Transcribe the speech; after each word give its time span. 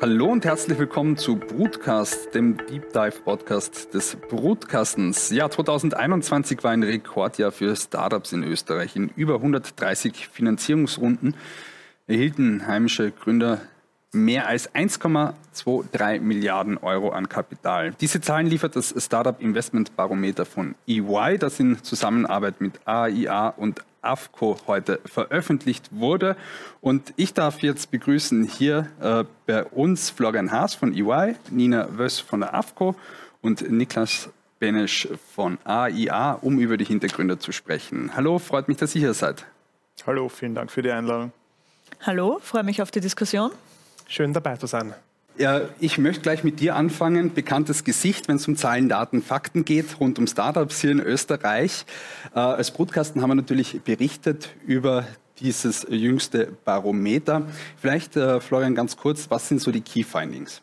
Hallo 0.00 0.26
und 0.26 0.44
herzlich 0.44 0.78
willkommen 0.78 1.16
zu 1.16 1.34
Brutcast, 1.34 2.32
dem 2.32 2.56
Deep 2.56 2.92
Dive 2.92 3.20
Podcast 3.24 3.92
des 3.94 4.14
Brutkastens. 4.14 5.30
Ja, 5.30 5.50
2021 5.50 6.62
war 6.62 6.70
ein 6.70 6.84
Rekordjahr 6.84 7.50
für 7.50 7.74
Startups 7.74 8.32
in 8.32 8.44
Österreich. 8.44 8.94
In 8.94 9.08
über 9.16 9.34
130 9.34 10.28
Finanzierungsrunden 10.28 11.34
erhielten 12.06 12.64
heimische 12.68 13.10
Gründer 13.10 13.60
mehr 14.12 14.46
als 14.46 14.72
1,23 14.72 16.20
Milliarden 16.20 16.78
Euro 16.78 17.10
an 17.10 17.28
Kapital. 17.28 17.92
Diese 18.00 18.20
Zahlen 18.20 18.46
liefert 18.46 18.76
das 18.76 18.94
Startup 18.96 19.40
Investment 19.40 19.96
Barometer 19.96 20.46
von 20.46 20.76
EY, 20.86 21.38
das 21.38 21.58
in 21.58 21.82
Zusammenarbeit 21.82 22.60
mit 22.60 22.78
AIA 22.84 23.48
und 23.48 23.82
AFCO 24.02 24.58
heute 24.66 25.00
veröffentlicht 25.04 25.88
wurde. 25.90 26.36
Und 26.80 27.12
ich 27.16 27.34
darf 27.34 27.60
jetzt 27.60 27.90
begrüßen 27.90 28.44
hier 28.44 28.88
äh, 29.00 29.24
bei 29.46 29.64
uns 29.64 30.10
Florian 30.10 30.50
Haas 30.50 30.74
von 30.74 30.94
EY, 30.94 31.36
Nina 31.50 31.88
Wöss 31.98 32.18
von 32.20 32.40
der 32.40 32.54
AFCO 32.54 32.94
und 33.42 33.70
Niklas 33.70 34.30
Benesch 34.58 35.08
von 35.34 35.58
AIA, 35.64 36.32
um 36.32 36.58
über 36.58 36.76
die 36.76 36.84
Hintergründe 36.84 37.38
zu 37.38 37.52
sprechen. 37.52 38.10
Hallo, 38.16 38.38
freut 38.38 38.68
mich, 38.68 38.76
dass 38.76 38.94
ihr 38.94 39.00
hier 39.00 39.14
seid. 39.14 39.46
Hallo, 40.06 40.28
vielen 40.28 40.54
Dank 40.54 40.70
für 40.70 40.82
die 40.82 40.90
Einladung. 40.90 41.32
Hallo, 42.02 42.38
freue 42.42 42.64
mich 42.64 42.82
auf 42.82 42.90
die 42.90 43.00
Diskussion. 43.00 43.50
Schön 44.06 44.32
dabei 44.32 44.56
zu 44.56 44.66
sein. 44.66 44.94
Ja, 45.38 45.60
ich 45.78 45.98
möchte 45.98 46.22
gleich 46.22 46.42
mit 46.42 46.58
dir 46.58 46.74
anfangen. 46.74 47.32
Bekanntes 47.32 47.84
Gesicht, 47.84 48.26
wenn 48.26 48.36
es 48.36 48.48
um 48.48 48.56
Zahlen, 48.56 48.88
Daten, 48.88 49.22
Fakten 49.22 49.64
geht, 49.64 50.00
rund 50.00 50.18
um 50.18 50.26
Startups 50.26 50.80
hier 50.80 50.90
in 50.90 50.98
Österreich. 50.98 51.86
Äh, 52.34 52.40
als 52.40 52.72
Brutkasten 52.72 53.22
haben 53.22 53.30
wir 53.30 53.36
natürlich 53.36 53.80
berichtet 53.82 54.48
über 54.66 55.06
dieses 55.38 55.86
jüngste 55.88 56.56
Barometer. 56.64 57.46
Vielleicht, 57.80 58.16
äh, 58.16 58.40
Florian, 58.40 58.74
ganz 58.74 58.96
kurz, 58.96 59.30
was 59.30 59.48
sind 59.48 59.60
so 59.60 59.70
die 59.70 59.80
Key 59.80 60.02
Findings? 60.02 60.60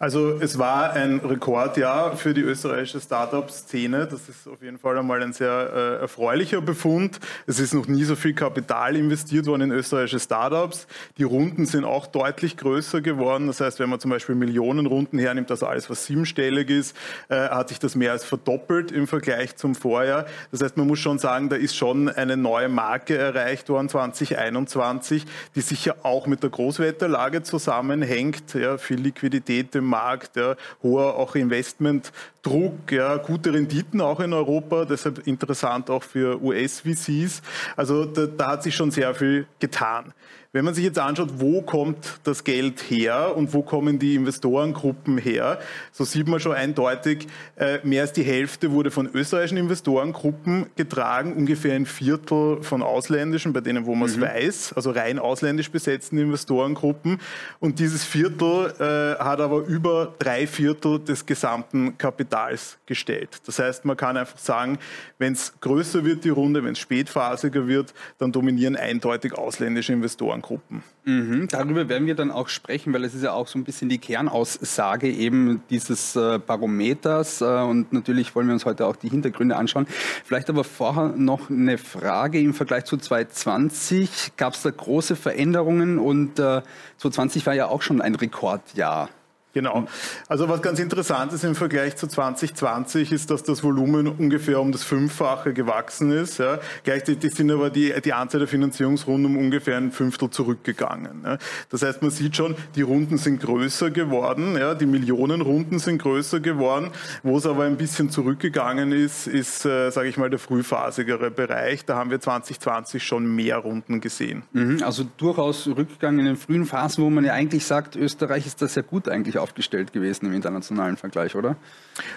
Also 0.00 0.38
es 0.40 0.58
war 0.58 0.92
ein 0.92 1.18
Rekordjahr 1.18 2.16
für 2.16 2.32
die 2.32 2.42
österreichische 2.42 3.00
Startup-Szene. 3.00 4.06
Das 4.06 4.28
ist 4.28 4.46
auf 4.46 4.62
jeden 4.62 4.78
Fall 4.78 4.96
einmal 4.96 5.20
ein 5.22 5.32
sehr 5.32 5.50
äh, 5.50 6.02
erfreulicher 6.02 6.60
Befund. 6.60 7.18
Es 7.48 7.58
ist 7.58 7.74
noch 7.74 7.88
nie 7.88 8.04
so 8.04 8.14
viel 8.14 8.32
Kapital 8.32 8.94
investiert 8.94 9.46
worden 9.46 9.62
in 9.62 9.72
österreichische 9.72 10.20
Startups. 10.20 10.86
Die 11.16 11.24
Runden 11.24 11.66
sind 11.66 11.84
auch 11.84 12.06
deutlich 12.06 12.56
größer 12.56 13.00
geworden. 13.00 13.48
Das 13.48 13.60
heißt, 13.60 13.80
wenn 13.80 13.90
man 13.90 13.98
zum 13.98 14.12
Beispiel 14.12 14.36
Millionenrunden 14.36 15.18
hernimmt, 15.18 15.50
also 15.50 15.66
alles, 15.66 15.90
was 15.90 16.06
siebenstellig 16.06 16.70
ist, 16.70 16.96
äh, 17.28 17.48
hat 17.48 17.70
sich 17.70 17.80
das 17.80 17.96
mehr 17.96 18.12
als 18.12 18.24
verdoppelt 18.24 18.92
im 18.92 19.08
Vergleich 19.08 19.56
zum 19.56 19.74
Vorjahr. 19.74 20.26
Das 20.52 20.62
heißt, 20.62 20.76
man 20.76 20.86
muss 20.86 21.00
schon 21.00 21.18
sagen, 21.18 21.48
da 21.48 21.56
ist 21.56 21.74
schon 21.74 22.08
eine 22.08 22.36
neue 22.36 22.68
Marke 22.68 23.18
erreicht 23.18 23.68
worden 23.68 23.88
2021, 23.88 25.26
die 25.56 25.60
sicher 25.60 25.96
auch 26.04 26.28
mit 26.28 26.44
der 26.44 26.50
Großwetterlage 26.50 27.42
zusammenhängt. 27.42 28.54
Ja, 28.54 28.78
viel 28.78 29.00
Liquidität 29.00 29.74
im 29.74 29.87
Markt, 29.88 30.36
ja, 30.36 30.56
hoher 30.82 31.16
auch 31.16 31.34
Investmentdruck, 31.34 32.92
ja, 32.92 33.16
gute 33.16 33.52
Renditen 33.52 34.00
auch 34.00 34.20
in 34.20 34.32
Europa, 34.32 34.84
deshalb 34.84 35.26
interessant 35.26 35.90
auch 35.90 36.02
für 36.02 36.42
US-VCs. 36.42 37.42
Also 37.76 38.04
da, 38.04 38.26
da 38.26 38.46
hat 38.52 38.62
sich 38.62 38.74
schon 38.74 38.90
sehr 38.90 39.14
viel 39.14 39.46
getan. 39.58 40.12
Wenn 40.50 40.64
man 40.64 40.72
sich 40.72 40.84
jetzt 40.84 40.98
anschaut, 40.98 41.28
wo 41.36 41.60
kommt 41.60 42.20
das 42.24 42.42
Geld 42.42 42.80
her 42.88 43.36
und 43.36 43.52
wo 43.52 43.62
kommen 43.62 43.98
die 43.98 44.14
Investorengruppen 44.14 45.18
her, 45.18 45.58
so 45.92 46.04
sieht 46.04 46.26
man 46.26 46.40
schon 46.40 46.54
eindeutig, 46.54 47.26
äh, 47.56 47.80
mehr 47.82 48.00
als 48.00 48.14
die 48.14 48.22
Hälfte 48.22 48.72
wurde 48.72 48.90
von 48.90 49.10
österreichischen 49.12 49.58
Investorengruppen 49.58 50.66
getragen, 50.74 51.34
ungefähr 51.34 51.74
ein 51.74 51.84
Viertel 51.84 52.62
von 52.62 52.82
ausländischen, 52.82 53.52
bei 53.52 53.60
denen 53.60 53.84
wo 53.84 53.94
man 53.94 54.08
es 54.08 54.16
mhm. 54.16 54.22
weiß, 54.22 54.72
also 54.72 54.90
rein 54.90 55.18
ausländisch 55.18 55.70
besetzten 55.70 56.16
Investorengruppen. 56.16 57.20
Und 57.60 57.78
dieses 57.78 58.04
Viertel 58.04 58.72
äh, 58.80 59.22
hat 59.22 59.40
aber 59.42 59.66
über 59.66 59.77
drei 59.80 60.46
Viertel 60.46 60.98
des 60.98 61.24
gesamten 61.26 61.96
Kapitals 61.98 62.78
gestellt. 62.86 63.40
Das 63.46 63.58
heißt, 63.58 63.84
man 63.84 63.96
kann 63.96 64.16
einfach 64.16 64.38
sagen, 64.38 64.78
wenn 65.18 65.34
es 65.34 65.52
größer 65.60 66.04
wird, 66.04 66.24
die 66.24 66.30
Runde, 66.30 66.64
wenn 66.64 66.72
es 66.72 66.78
spätphasiger 66.78 67.66
wird, 67.66 67.94
dann 68.18 68.32
dominieren 68.32 68.76
eindeutig 68.76 69.34
ausländische 69.34 69.92
Investoren. 69.92 70.42
Gruppen. 70.42 70.82
Mhm, 71.04 71.48
darüber 71.48 71.88
werden 71.88 72.06
wir 72.06 72.14
dann 72.14 72.30
auch 72.30 72.48
sprechen, 72.48 72.92
weil 72.92 73.04
es 73.04 73.14
ist 73.14 73.22
ja 73.22 73.32
auch 73.32 73.48
so 73.48 73.58
ein 73.58 73.64
bisschen 73.64 73.88
die 73.88 73.98
Kernaussage 73.98 75.08
eben 75.08 75.62
dieses 75.70 76.16
äh, 76.16 76.38
Barometers 76.38 77.40
äh, 77.40 77.44
und 77.44 77.92
natürlich 77.92 78.34
wollen 78.34 78.46
wir 78.46 78.54
uns 78.54 78.64
heute 78.64 78.86
auch 78.86 78.96
die 78.96 79.08
Hintergründe 79.08 79.56
anschauen. 79.56 79.86
Vielleicht 80.24 80.50
aber 80.50 80.64
vorher 80.64 81.14
noch 81.16 81.50
eine 81.50 81.78
Frage 81.78 82.40
im 82.40 82.52
Vergleich 82.52 82.84
zu 82.84 82.96
2020. 82.96 84.36
Gab 84.36 84.54
es 84.54 84.62
da 84.62 84.70
große 84.70 85.16
Veränderungen 85.16 85.98
und 85.98 86.38
äh, 86.38 86.62
2020 86.98 87.46
war 87.46 87.54
ja 87.54 87.68
auch 87.68 87.82
schon 87.82 88.00
ein 88.00 88.14
Rekordjahr. 88.14 89.08
Genau. 89.54 89.86
Also 90.28 90.48
was 90.48 90.60
ganz 90.60 90.78
interessant 90.78 91.32
ist 91.32 91.42
im 91.42 91.54
Vergleich 91.54 91.96
zu 91.96 92.06
2020 92.06 93.12
ist, 93.12 93.30
dass 93.30 93.42
das 93.42 93.64
Volumen 93.64 94.06
ungefähr 94.06 94.60
um 94.60 94.72
das 94.72 94.84
Fünffache 94.84 95.52
gewachsen 95.52 96.12
ist. 96.12 96.38
Ja. 96.38 96.58
Gleichzeitig 96.84 97.34
sind 97.34 97.50
aber 97.50 97.70
die, 97.70 97.94
die 98.04 98.12
Anzahl 98.12 98.40
der 98.40 98.48
Finanzierungsrunden 98.48 99.26
um 99.26 99.38
ungefähr 99.38 99.78
ein 99.78 99.90
Fünftel 99.90 100.30
zurückgegangen. 100.30 101.22
Ja. 101.24 101.38
Das 101.70 101.82
heißt, 101.82 102.02
man 102.02 102.10
sieht 102.10 102.36
schon, 102.36 102.56
die 102.74 102.82
Runden 102.82 103.16
sind 103.16 103.40
größer 103.40 103.90
geworden, 103.90 104.56
ja, 104.56 104.74
die 104.74 104.86
Millionenrunden 104.86 105.78
sind 105.78 106.02
größer 106.02 106.40
geworden. 106.40 106.90
Wo 107.22 107.38
es 107.38 107.46
aber 107.46 107.64
ein 107.64 107.76
bisschen 107.76 108.10
zurückgegangen 108.10 108.92
ist, 108.92 109.26
ist, 109.26 109.64
äh, 109.64 109.90
sage 109.90 110.08
ich 110.08 110.18
mal, 110.18 110.30
der 110.30 110.38
frühphasigere 110.38 111.30
Bereich. 111.30 111.84
Da 111.84 111.96
haben 111.96 112.10
wir 112.10 112.20
2020 112.20 113.02
schon 113.02 113.34
mehr 113.34 113.56
Runden 113.58 114.00
gesehen. 114.00 114.42
Mhm, 114.52 114.82
also 114.82 115.04
durchaus 115.16 115.66
Rückgang 115.66 116.18
in 116.18 116.26
den 116.26 116.36
frühen 116.36 116.66
Phasen, 116.66 117.02
wo 117.02 117.10
man 117.10 117.24
ja 117.24 117.32
eigentlich 117.32 117.64
sagt, 117.64 117.96
Österreich 117.96 118.46
ist 118.46 118.60
da 118.60 118.68
sehr 118.68 118.82
gut 118.82 119.08
eigentlich 119.08 119.38
auf 119.38 119.47
aufgestellt 119.48 119.92
gewesen 119.92 120.26
im 120.26 120.34
internationalen 120.34 120.96
Vergleich, 120.96 121.34
oder? 121.34 121.56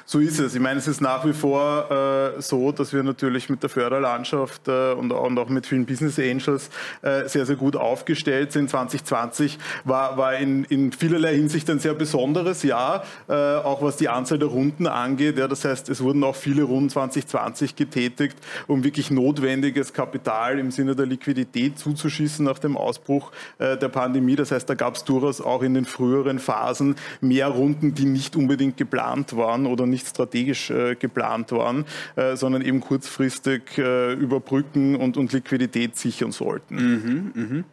So 0.05 0.19
ist 0.19 0.39
es. 0.39 0.53
Ich 0.53 0.61
meine, 0.61 0.79
es 0.79 0.87
ist 0.87 1.01
nach 1.01 1.25
wie 1.25 1.33
vor 1.33 1.89
äh, 2.37 2.41
so, 2.41 2.71
dass 2.71 2.93
wir 2.93 3.03
natürlich 3.03 3.49
mit 3.49 3.63
der 3.63 3.69
Förderlandschaft 3.69 4.67
äh, 4.67 4.91
und, 4.91 5.11
und, 5.11 5.39
auch 5.39 5.49
mit 5.49 5.65
vielen 5.65 5.85
Business 5.85 6.19
Angels 6.19 6.69
äh, 7.01 7.27
sehr, 7.27 7.45
sehr 7.45 7.55
gut 7.55 7.75
aufgestellt 7.75 8.51
sind. 8.51 8.69
2020 8.69 9.57
war, 9.85 10.17
war 10.17 10.35
in, 10.35 10.65
in 10.65 10.91
vielerlei 10.91 11.35
Hinsicht 11.35 11.69
ein 11.69 11.79
sehr 11.79 11.93
besonderes 11.93 12.63
Jahr, 12.63 13.03
äh, 13.27 13.33
auch 13.33 13.81
was 13.81 13.97
die 13.97 14.09
Anzahl 14.09 14.37
der 14.37 14.49
Runden 14.49 14.87
angeht. 14.87 15.37
Ja, 15.37 15.47
das 15.47 15.65
heißt, 15.65 15.89
es 15.89 16.01
wurden 16.01 16.23
auch 16.23 16.35
viele 16.35 16.63
Runden 16.63 16.89
2020 16.89 17.75
getätigt, 17.75 18.37
um 18.67 18.83
wirklich 18.83 19.09
notwendiges 19.09 19.93
Kapital 19.93 20.59
im 20.59 20.71
Sinne 20.71 20.95
der 20.95 21.05
Liquidität 21.05 21.79
zuzuschießen 21.79 22.45
nach 22.45 22.59
dem 22.59 22.77
Ausbruch 22.77 23.31
äh, 23.57 23.77
der 23.77 23.89
Pandemie. 23.89 24.35
Das 24.35 24.51
heißt, 24.51 24.69
da 24.69 24.75
gab 24.75 24.95
es 24.95 25.03
durchaus 25.05 25.41
auch 25.41 25.63
in 25.63 25.73
den 25.73 25.85
früheren 25.85 26.37
Phasen 26.39 26.95
mehr 27.19 27.47
Runden, 27.47 27.94
die 27.94 28.05
nicht 28.05 28.35
unbedingt 28.35 28.77
geplant 28.77 29.35
waren 29.35 29.66
oder 29.66 29.85
nicht 29.85 30.07
strategisch 30.07 30.69
äh, 30.69 30.95
geplant 30.95 31.51
waren, 31.51 31.85
äh, 32.16 32.35
sondern 32.35 32.61
eben 32.61 32.79
kurzfristig 32.79 33.77
äh, 33.77 34.13
überbrücken 34.13 34.95
und, 34.95 35.17
und 35.17 35.33
Liquidität 35.33 35.97
sichern 35.97 36.31
sollten. 36.31 36.75
Mhm, 36.75 37.31
mh. 37.33 37.63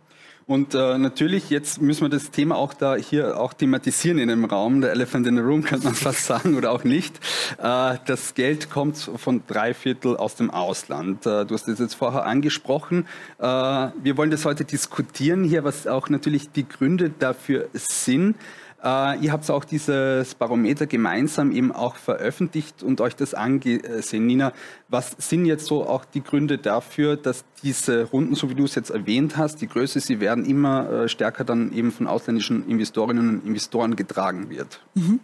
Und 0.48 0.74
äh, 0.74 0.96
natürlich, 0.96 1.50
jetzt 1.50 1.82
müssen 1.82 2.00
wir 2.00 2.08
das 2.08 2.30
Thema 2.30 2.56
auch 2.56 2.72
da 2.72 2.96
hier 2.96 3.38
auch 3.38 3.52
thematisieren 3.52 4.16
in 4.16 4.28
dem 4.28 4.46
Raum. 4.46 4.80
Der 4.80 4.92
Elephant 4.92 5.26
in 5.26 5.36
the 5.36 5.42
Room 5.42 5.62
könnte 5.62 5.84
man 5.84 5.94
fast 5.94 6.24
sagen 6.26 6.56
oder 6.56 6.72
auch 6.72 6.84
nicht. 6.84 7.14
Äh, 7.58 7.98
das 8.06 8.32
Geld 8.32 8.70
kommt 8.70 8.96
von 8.96 9.42
drei 9.46 9.74
Viertel 9.74 10.16
aus 10.16 10.36
dem 10.36 10.50
Ausland. 10.50 11.26
Äh, 11.26 11.44
du 11.44 11.52
hast 11.52 11.68
das 11.68 11.78
jetzt 11.78 11.92
vorher 11.92 12.24
angesprochen. 12.24 13.06
Äh, 13.38 13.44
wir 13.44 14.16
wollen 14.16 14.30
das 14.30 14.46
heute 14.46 14.64
diskutieren 14.64 15.44
hier, 15.44 15.64
was 15.64 15.86
auch 15.86 16.08
natürlich 16.08 16.50
die 16.50 16.66
Gründe 16.66 17.10
dafür 17.10 17.68
sind. 17.74 18.34
Äh, 18.82 19.18
ihr 19.18 19.32
habt 19.32 19.50
auch 19.50 19.64
dieses 19.64 20.34
Barometer 20.36 20.86
gemeinsam 20.86 21.50
eben 21.50 21.72
auch 21.72 21.96
veröffentlicht 21.96 22.82
und 22.82 23.00
euch 23.00 23.16
das 23.16 23.34
angesehen. 23.34 24.26
Nina, 24.26 24.52
was 24.88 25.16
sind 25.18 25.46
jetzt 25.46 25.66
so 25.66 25.86
auch 25.86 26.04
die 26.04 26.22
Gründe 26.22 26.58
dafür, 26.58 27.16
dass 27.16 27.44
diese 27.62 28.04
Runden, 28.04 28.36
so 28.36 28.50
wie 28.50 28.54
du 28.54 28.64
es 28.64 28.76
jetzt 28.76 28.90
erwähnt 28.90 29.36
hast, 29.36 29.60
die 29.60 29.66
Größe, 29.66 29.98
sie 29.98 30.20
werden 30.20 30.44
immer 30.44 30.90
äh, 30.90 31.08
stärker 31.08 31.44
dann 31.44 31.72
eben 31.72 31.90
von 31.90 32.06
ausländischen 32.06 32.68
Investorinnen 32.68 33.28
und 33.28 33.46
Investoren 33.46 33.96
getragen 33.96 34.48
wird? 34.48 34.80
Mhm. 34.94 35.18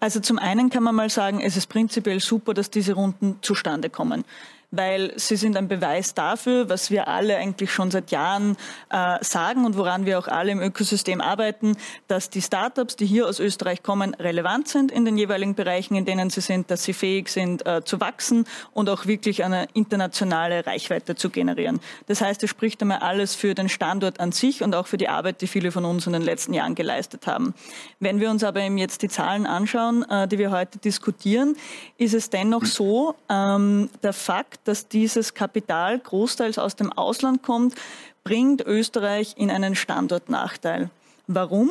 Also 0.00 0.20
zum 0.20 0.38
einen 0.38 0.70
kann 0.70 0.82
man 0.82 0.94
mal 0.94 1.10
sagen, 1.10 1.40
es 1.40 1.56
ist 1.56 1.68
prinzipiell 1.68 2.20
super, 2.20 2.54
dass 2.54 2.70
diese 2.70 2.94
Runden 2.94 3.36
zustande 3.42 3.90
kommen 3.90 4.24
weil 4.70 5.12
sie 5.16 5.36
sind 5.36 5.56
ein 5.56 5.68
Beweis 5.68 6.14
dafür, 6.14 6.68
was 6.68 6.90
wir 6.90 7.08
alle 7.08 7.36
eigentlich 7.36 7.72
schon 7.72 7.90
seit 7.90 8.10
Jahren 8.10 8.56
äh, 8.90 9.22
sagen 9.22 9.64
und 9.64 9.76
woran 9.76 10.04
wir 10.04 10.18
auch 10.18 10.28
alle 10.28 10.52
im 10.52 10.60
Ökosystem 10.60 11.20
arbeiten, 11.20 11.76
dass 12.06 12.28
die 12.28 12.42
Startups, 12.42 12.96
die 12.96 13.06
hier 13.06 13.26
aus 13.26 13.40
Österreich 13.40 13.82
kommen, 13.82 14.14
relevant 14.14 14.68
sind 14.68 14.90
in 14.90 15.04
den 15.04 15.16
jeweiligen 15.16 15.54
Bereichen, 15.54 15.94
in 15.94 16.04
denen 16.04 16.28
sie 16.28 16.42
sind, 16.42 16.70
dass 16.70 16.84
sie 16.84 16.92
fähig 16.92 17.28
sind 17.28 17.66
äh, 17.66 17.82
zu 17.84 18.00
wachsen 18.00 18.44
und 18.74 18.90
auch 18.90 19.06
wirklich 19.06 19.42
eine 19.42 19.68
internationale 19.72 20.66
Reichweite 20.66 21.16
zu 21.16 21.30
generieren. 21.30 21.80
Das 22.06 22.20
heißt, 22.20 22.42
es 22.42 22.50
spricht 22.50 22.82
einmal 22.82 22.98
alles 22.98 23.34
für 23.34 23.54
den 23.54 23.68
Standort 23.68 24.20
an 24.20 24.32
sich 24.32 24.62
und 24.62 24.74
auch 24.74 24.86
für 24.86 24.98
die 24.98 25.08
Arbeit, 25.08 25.40
die 25.40 25.46
viele 25.46 25.72
von 25.72 25.84
uns 25.84 26.06
in 26.06 26.12
den 26.12 26.22
letzten 26.22 26.52
Jahren 26.52 26.74
geleistet 26.74 27.26
haben. 27.26 27.54
Wenn 28.00 28.20
wir 28.20 28.30
uns 28.30 28.44
aber 28.44 28.60
eben 28.60 28.76
jetzt 28.76 29.02
die 29.02 29.08
Zahlen 29.08 29.46
anschauen, 29.46 30.04
äh, 30.10 30.28
die 30.28 30.38
wir 30.38 30.50
heute 30.50 30.78
diskutieren, 30.78 31.56
ist 31.96 32.14
es 32.14 32.28
dennoch 32.28 32.66
so, 32.66 33.14
ähm, 33.30 33.88
der 34.02 34.12
Fakt, 34.12 34.57
dass 34.68 34.86
dieses 34.86 35.32
Kapital 35.32 35.98
großteils 35.98 36.58
aus 36.58 36.76
dem 36.76 36.92
Ausland 36.92 37.42
kommt, 37.42 37.74
bringt 38.22 38.60
Österreich 38.60 39.34
in 39.38 39.50
einen 39.50 39.74
Standortnachteil. 39.74 40.90
Warum? 41.26 41.70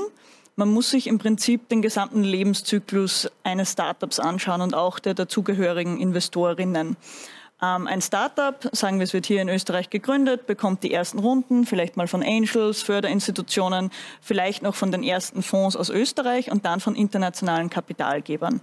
Man 0.55 0.73
muss 0.73 0.89
sich 0.89 1.05
im 1.05 1.19
Prinzip 1.19 1.69
den 1.69 1.83
gesamten 1.83 2.23
Lebenszyklus 2.23 3.29
eines 3.43 3.73
Startups 3.73 4.19
anschauen 4.19 4.61
und 4.61 4.73
auch 4.73 4.97
der 4.97 5.13
dazugehörigen 5.13 5.99
Investorinnen. 5.99 6.97
Ähm, 7.59 7.87
ein 7.87 8.01
Startup, 8.01 8.69
sagen 8.71 8.99
wir, 8.99 9.03
es 9.05 9.13
wird 9.13 9.25
hier 9.25 9.41
in 9.41 9.49
Österreich 9.49 9.89
gegründet, 9.89 10.45
bekommt 10.45 10.83
die 10.83 10.93
ersten 10.93 11.17
Runden, 11.17 11.65
vielleicht 11.65 11.97
mal 11.97 12.07
von 12.07 12.21
Angels, 12.21 12.83
Förderinstitutionen, 12.83 13.91
vielleicht 14.21 14.61
noch 14.61 14.75
von 14.75 14.91
den 14.91 15.01
ersten 15.01 15.41
Fonds 15.41 15.75
aus 15.75 15.89
Österreich 15.89 16.51
und 16.51 16.65
dann 16.65 16.79
von 16.79 16.95
internationalen 16.95 17.71
Kapitalgebern. 17.71 18.61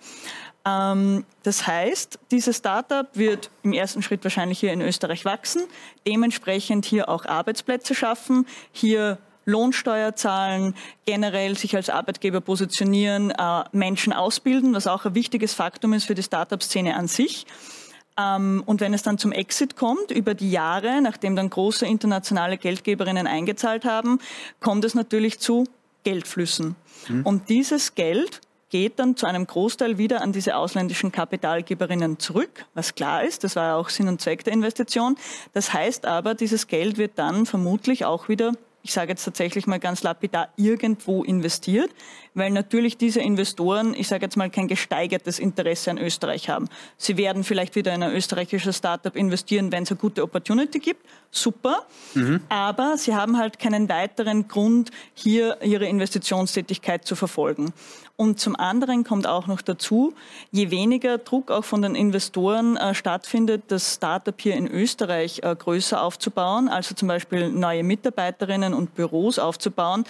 Ähm, 0.64 1.24
das 1.42 1.66
heißt, 1.66 2.20
dieses 2.30 2.58
Startup 2.58 3.08
wird 3.14 3.50
im 3.64 3.72
ersten 3.72 4.00
Schritt 4.00 4.22
wahrscheinlich 4.22 4.60
hier 4.60 4.72
in 4.72 4.80
Österreich 4.80 5.24
wachsen, 5.24 5.62
dementsprechend 6.06 6.86
hier 6.86 7.08
auch 7.08 7.26
Arbeitsplätze 7.26 7.96
schaffen, 7.96 8.46
hier 8.70 9.18
Lohnsteuer 9.44 10.14
zahlen, 10.14 10.74
generell 11.04 11.56
sich 11.58 11.74
als 11.76 11.90
Arbeitgeber 11.90 12.40
positionieren, 12.40 13.30
äh, 13.32 13.64
Menschen 13.72 14.12
ausbilden, 14.12 14.72
was 14.72 14.86
auch 14.86 15.04
ein 15.04 15.14
wichtiges 15.16 15.52
Faktum 15.52 15.92
ist 15.94 16.04
für 16.04 16.14
die 16.14 16.22
Startup-Szene 16.22 16.94
an 16.94 17.08
sich. 17.08 17.44
Ähm, 18.18 18.62
und 18.66 18.80
wenn 18.80 18.94
es 18.94 19.02
dann 19.02 19.18
zum 19.18 19.32
Exit 19.32 19.76
kommt, 19.76 20.10
über 20.10 20.34
die 20.34 20.50
Jahre, 20.50 21.02
nachdem 21.02 21.36
dann 21.36 21.50
große 21.50 21.86
internationale 21.86 22.58
Geldgeberinnen 22.58 23.26
eingezahlt 23.26 23.84
haben, 23.84 24.18
kommt 24.60 24.84
es 24.84 24.94
natürlich 24.94 25.38
zu 25.38 25.64
Geldflüssen. 26.04 26.76
Mhm. 27.08 27.26
Und 27.26 27.48
dieses 27.48 27.94
Geld 27.94 28.40
geht 28.70 28.98
dann 28.98 29.16
zu 29.16 29.26
einem 29.26 29.46
Großteil 29.46 29.98
wieder 29.98 30.20
an 30.20 30.32
diese 30.32 30.56
ausländischen 30.56 31.12
Kapitalgeberinnen 31.12 32.18
zurück, 32.18 32.66
was 32.74 32.94
klar 32.94 33.22
ist, 33.22 33.44
das 33.44 33.54
war 33.54 33.68
ja 33.68 33.76
auch 33.76 33.88
Sinn 33.88 34.08
und 34.08 34.20
Zweck 34.20 34.42
der 34.42 34.52
Investition. 34.52 35.16
Das 35.52 35.72
heißt 35.72 36.06
aber, 36.06 36.34
dieses 36.34 36.66
Geld 36.66 36.98
wird 36.98 37.12
dann 37.14 37.46
vermutlich 37.46 38.04
auch 38.04 38.28
wieder 38.28 38.52
ich 38.84 38.92
sage 38.92 39.12
jetzt 39.12 39.24
tatsächlich 39.24 39.66
mal 39.66 39.80
ganz 39.80 40.02
lapidar, 40.02 40.50
irgendwo 40.56 41.24
investiert, 41.24 41.90
weil 42.34 42.50
natürlich 42.50 42.98
diese 42.98 43.18
Investoren, 43.18 43.94
ich 43.94 44.08
sage 44.08 44.26
jetzt 44.26 44.36
mal, 44.36 44.50
kein 44.50 44.68
gesteigertes 44.68 45.38
Interesse 45.38 45.90
an 45.90 45.96
Österreich 45.96 46.50
haben. 46.50 46.68
Sie 46.98 47.16
werden 47.16 47.44
vielleicht 47.44 47.76
wieder 47.76 47.94
in 47.94 48.02
ein 48.02 48.12
österreichisches 48.12 48.76
Startup 48.76 49.16
investieren, 49.16 49.72
wenn 49.72 49.84
es 49.84 49.90
eine 49.90 49.98
gute 49.98 50.22
Opportunity 50.22 50.80
gibt, 50.80 51.00
super, 51.36 51.86
mhm. 52.14 52.40
aber 52.48 52.96
sie 52.96 53.14
haben 53.14 53.38
halt 53.38 53.58
keinen 53.58 53.88
weiteren 53.88 54.48
Grund, 54.48 54.90
hier 55.14 55.58
ihre 55.62 55.86
Investitionstätigkeit 55.86 57.04
zu 57.04 57.16
verfolgen. 57.16 57.72
Und 58.16 58.38
zum 58.38 58.54
anderen 58.54 59.02
kommt 59.02 59.26
auch 59.26 59.48
noch 59.48 59.60
dazu, 59.60 60.14
je 60.52 60.70
weniger 60.70 61.18
Druck 61.18 61.50
auch 61.50 61.64
von 61.64 61.82
den 61.82 61.96
Investoren 61.96 62.76
äh, 62.76 62.94
stattfindet, 62.94 63.64
das 63.68 63.94
Startup 63.94 64.40
hier 64.40 64.54
in 64.54 64.68
Österreich 64.68 65.40
äh, 65.42 65.54
größer 65.56 66.00
aufzubauen, 66.00 66.68
also 66.68 66.94
zum 66.94 67.08
Beispiel 67.08 67.50
neue 67.50 67.82
Mitarbeiterinnen 67.82 68.72
und 68.72 68.94
Büros 68.94 69.40
aufzubauen, 69.40 70.04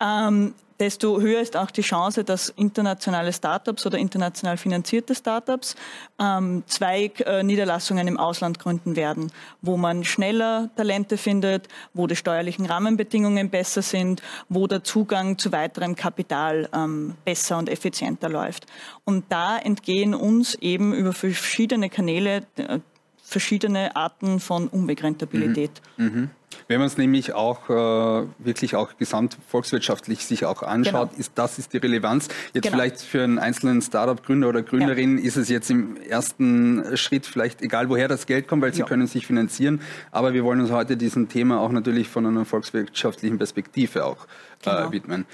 ähm, 0.00 0.54
desto 0.80 1.20
höher 1.20 1.40
ist 1.40 1.56
auch 1.56 1.70
die 1.70 1.82
Chance, 1.82 2.24
dass 2.24 2.48
internationale 2.48 3.32
Startups 3.32 3.84
oder 3.86 3.98
international 3.98 4.56
finanzierte 4.56 5.14
Startups 5.14 5.76
ähm, 6.18 6.64
zwei 6.66 7.12
äh, 7.26 7.40
im 7.40 8.16
Ausland 8.16 8.58
gründen 8.58 8.96
werden, 8.96 9.30
wo 9.60 9.76
man 9.76 10.04
schneller 10.04 10.70
Talente 10.76 11.18
findet, 11.18 11.68
wo 11.92 12.06
die 12.06 12.16
steuerlichen 12.16 12.64
Rahmenbedingungen 12.64 13.50
besser 13.50 13.82
sind, 13.82 14.22
wo 14.48 14.66
der 14.66 14.82
Zugang 14.82 15.36
zu 15.36 15.52
weiterem 15.52 15.94
Kapital 15.94 16.68
ähm, 16.72 17.14
besser 17.24 17.58
und 17.58 17.68
effizienter 17.68 18.30
läuft. 18.30 18.66
Und 19.04 19.26
da 19.28 19.58
entgehen 19.58 20.14
uns 20.14 20.54
eben 20.54 20.94
über 20.94 21.12
verschiedene 21.12 21.90
Kanäle 21.90 22.46
äh, 22.56 22.78
verschiedene 23.22 23.94
Arten 23.94 24.40
von 24.40 24.66
Unbegrenztabilität. 24.66 25.70
Mhm. 25.96 26.04
Mhm. 26.04 26.30
Wenn 26.68 26.78
man 26.78 26.86
es 26.86 26.96
nämlich 26.96 27.32
auch 27.32 27.68
äh, 27.68 28.26
wirklich 28.38 28.76
auch 28.76 28.96
gesamtvolkswirtschaftlich 28.96 30.24
sich 30.24 30.44
auch 30.44 30.62
anschaut, 30.62 31.10
genau. 31.10 31.20
ist 31.20 31.32
das 31.34 31.58
ist 31.58 31.72
die 31.72 31.78
Relevanz. 31.78 32.28
Jetzt 32.52 32.64
genau. 32.64 32.76
vielleicht 32.76 33.00
für 33.00 33.22
einen 33.22 33.38
einzelnen 33.38 33.82
Startup-Gründer 33.82 34.48
oder 34.48 34.62
Gründerin 34.62 35.18
ja. 35.18 35.24
ist 35.24 35.36
es 35.36 35.48
jetzt 35.48 35.70
im 35.70 35.96
ersten 35.96 36.96
Schritt 36.96 37.26
vielleicht 37.26 37.62
egal, 37.62 37.88
woher 37.88 38.08
das 38.08 38.26
Geld 38.26 38.48
kommt, 38.48 38.62
weil 38.62 38.72
sie 38.72 38.80
ja. 38.80 38.86
können 38.86 39.06
sich 39.06 39.26
finanzieren. 39.26 39.80
Aber 40.10 40.32
wir 40.32 40.44
wollen 40.44 40.60
uns 40.60 40.70
heute 40.70 40.96
diesem 40.96 41.28
Thema 41.28 41.60
auch 41.60 41.72
natürlich 41.72 42.08
von 42.08 42.26
einer 42.26 42.44
volkswirtschaftlichen 42.44 43.38
Perspektive 43.38 44.04
auch 44.04 44.26
äh, 44.64 44.70
genau. 44.70 44.88
äh, 44.88 44.92
widmen. 44.92 45.26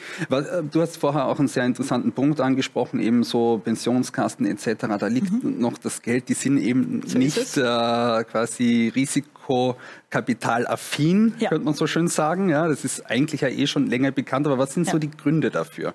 Du 0.71 0.81
hast 0.81 0.99
vorher 0.99 1.27
auch 1.27 1.39
einen 1.39 1.49
sehr 1.49 1.65
interessanten 1.65 2.13
Punkt 2.13 2.41
angesprochen, 2.41 3.01
eben 3.01 3.25
so 3.25 3.61
Pensionskasten 3.65 4.47
etc. 4.47 4.87
Da 4.99 5.07
liegt 5.07 5.43
mhm. 5.43 5.59
noch 5.61 5.79
das 5.79 6.03
Geld, 6.03 6.29
die 6.29 6.35
sind 6.35 6.59
eben 6.59 7.03
so 7.07 7.19
nicht 7.19 7.57
äh, 7.57 8.25
quasi 8.25 8.93
risikokapitalaffin, 9.49 11.35
ja. 11.39 11.49
könnte 11.49 11.65
man 11.65 11.75
so 11.75 11.87
schön 11.87 12.09
sagen. 12.09 12.49
Ja, 12.49 12.69
das 12.69 12.85
ist 12.85 13.09
eigentlich 13.11 13.41
ja 13.41 13.49
eh 13.49 13.67
schon 13.67 13.87
länger 13.87 14.11
bekannt, 14.11 14.47
aber 14.47 14.59
was 14.59 14.75
sind 14.75 14.87
ja. 14.87 14.93
so 14.93 14.99
die 14.99 15.11
Gründe 15.11 15.51
dafür? 15.51 15.95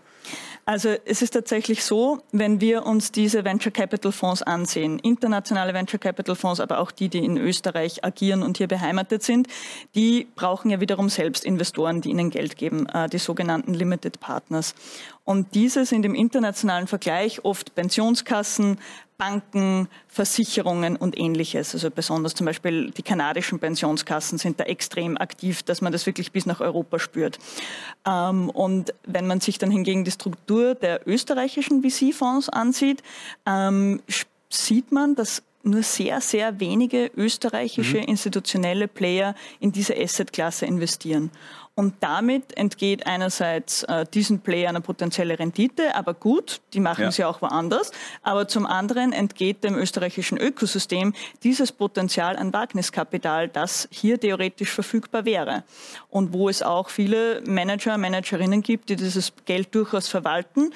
Also 0.63 0.89
es 1.05 1.23
ist 1.23 1.31
tatsächlich 1.31 1.83
so, 1.83 2.21
wenn 2.31 2.61
wir 2.61 2.85
uns 2.85 3.11
diese 3.11 3.43
Venture 3.43 3.71
Capital 3.71 4.11
Fonds 4.11 4.43
ansehen, 4.43 4.99
internationale 4.99 5.73
Venture 5.73 5.99
Capital 5.99 6.35
Fonds, 6.35 6.59
aber 6.59 6.79
auch 6.79 6.91
die, 6.91 7.09
die 7.09 7.25
in 7.25 7.35
Österreich 7.37 8.05
agieren 8.05 8.43
und 8.43 8.57
hier 8.57 8.67
beheimatet 8.67 9.23
sind, 9.23 9.47
die 9.95 10.27
brauchen 10.35 10.69
ja 10.69 10.79
wiederum 10.79 11.09
selbst 11.09 11.45
Investoren, 11.45 12.01
die 12.01 12.11
ihnen 12.11 12.29
Geld 12.29 12.57
geben, 12.57 12.85
äh, 12.87 13.09
die 13.09 13.17
sogenannten 13.17 13.73
Limited 13.73 14.19
Partners. 14.19 14.75
Und 15.23 15.55
diese 15.55 15.85
sind 15.85 16.05
im 16.05 16.13
internationalen 16.13 16.87
Vergleich 16.87 17.43
oft 17.43 17.73
Pensionskassen, 17.73 18.77
Banken, 19.21 19.87
Versicherungen 20.07 20.95
und 20.95 21.15
ähnliches. 21.15 21.75
Also 21.75 21.91
besonders 21.91 22.33
zum 22.33 22.47
Beispiel 22.47 22.89
die 22.89 23.03
kanadischen 23.03 23.59
Pensionskassen 23.59 24.39
sind 24.39 24.59
da 24.59 24.63
extrem 24.63 25.15
aktiv, 25.15 25.61
dass 25.61 25.79
man 25.79 25.91
das 25.91 26.07
wirklich 26.07 26.31
bis 26.31 26.47
nach 26.47 26.59
Europa 26.59 26.97
spürt. 26.97 27.37
Ähm, 28.03 28.49
und 28.49 28.95
wenn 29.05 29.27
man 29.27 29.39
sich 29.39 29.59
dann 29.59 29.69
hingegen 29.69 30.05
die 30.05 30.11
Struktur 30.11 30.73
der 30.73 31.07
österreichischen 31.07 31.83
VC-Fonds 31.83 32.49
ansieht, 32.49 33.03
ähm, 33.45 34.01
sieht 34.49 34.91
man, 34.91 35.13
dass 35.13 35.43
nur 35.61 35.83
sehr, 35.83 36.19
sehr 36.19 36.59
wenige 36.59 37.11
österreichische 37.15 37.97
mhm. 37.97 38.05
institutionelle 38.05 38.87
Player 38.87 39.35
in 39.59 39.71
diese 39.71 39.95
Asset-Klasse 39.95 40.65
investieren. 40.65 41.29
Und 41.73 41.95
damit 42.01 42.57
entgeht 42.57 43.07
einerseits 43.07 43.83
äh, 43.83 44.05
diesen 44.13 44.41
Player 44.41 44.69
eine 44.69 44.81
potenzielle 44.81 45.39
Rendite, 45.39 45.95
aber 45.95 46.13
gut, 46.13 46.59
die 46.73 46.81
machen 46.81 47.05
ja. 47.05 47.11
sie 47.11 47.23
auch 47.23 47.41
woanders. 47.41 47.91
Aber 48.23 48.47
zum 48.47 48.65
anderen 48.65 49.13
entgeht 49.13 49.63
dem 49.63 49.75
österreichischen 49.75 50.37
Ökosystem 50.37 51.13
dieses 51.43 51.71
Potenzial 51.71 52.35
an 52.35 52.51
Wagniskapital, 52.51 53.47
das 53.47 53.87
hier 53.89 54.19
theoretisch 54.19 54.71
verfügbar 54.71 55.23
wäre. 55.23 55.63
Und 56.09 56.33
wo 56.33 56.49
es 56.49 56.61
auch 56.61 56.89
viele 56.89 57.41
Manager, 57.45 57.97
Managerinnen 57.97 58.61
gibt, 58.61 58.89
die 58.89 58.97
dieses 58.97 59.31
Geld 59.45 59.73
durchaus 59.73 60.09
verwalten 60.09 60.71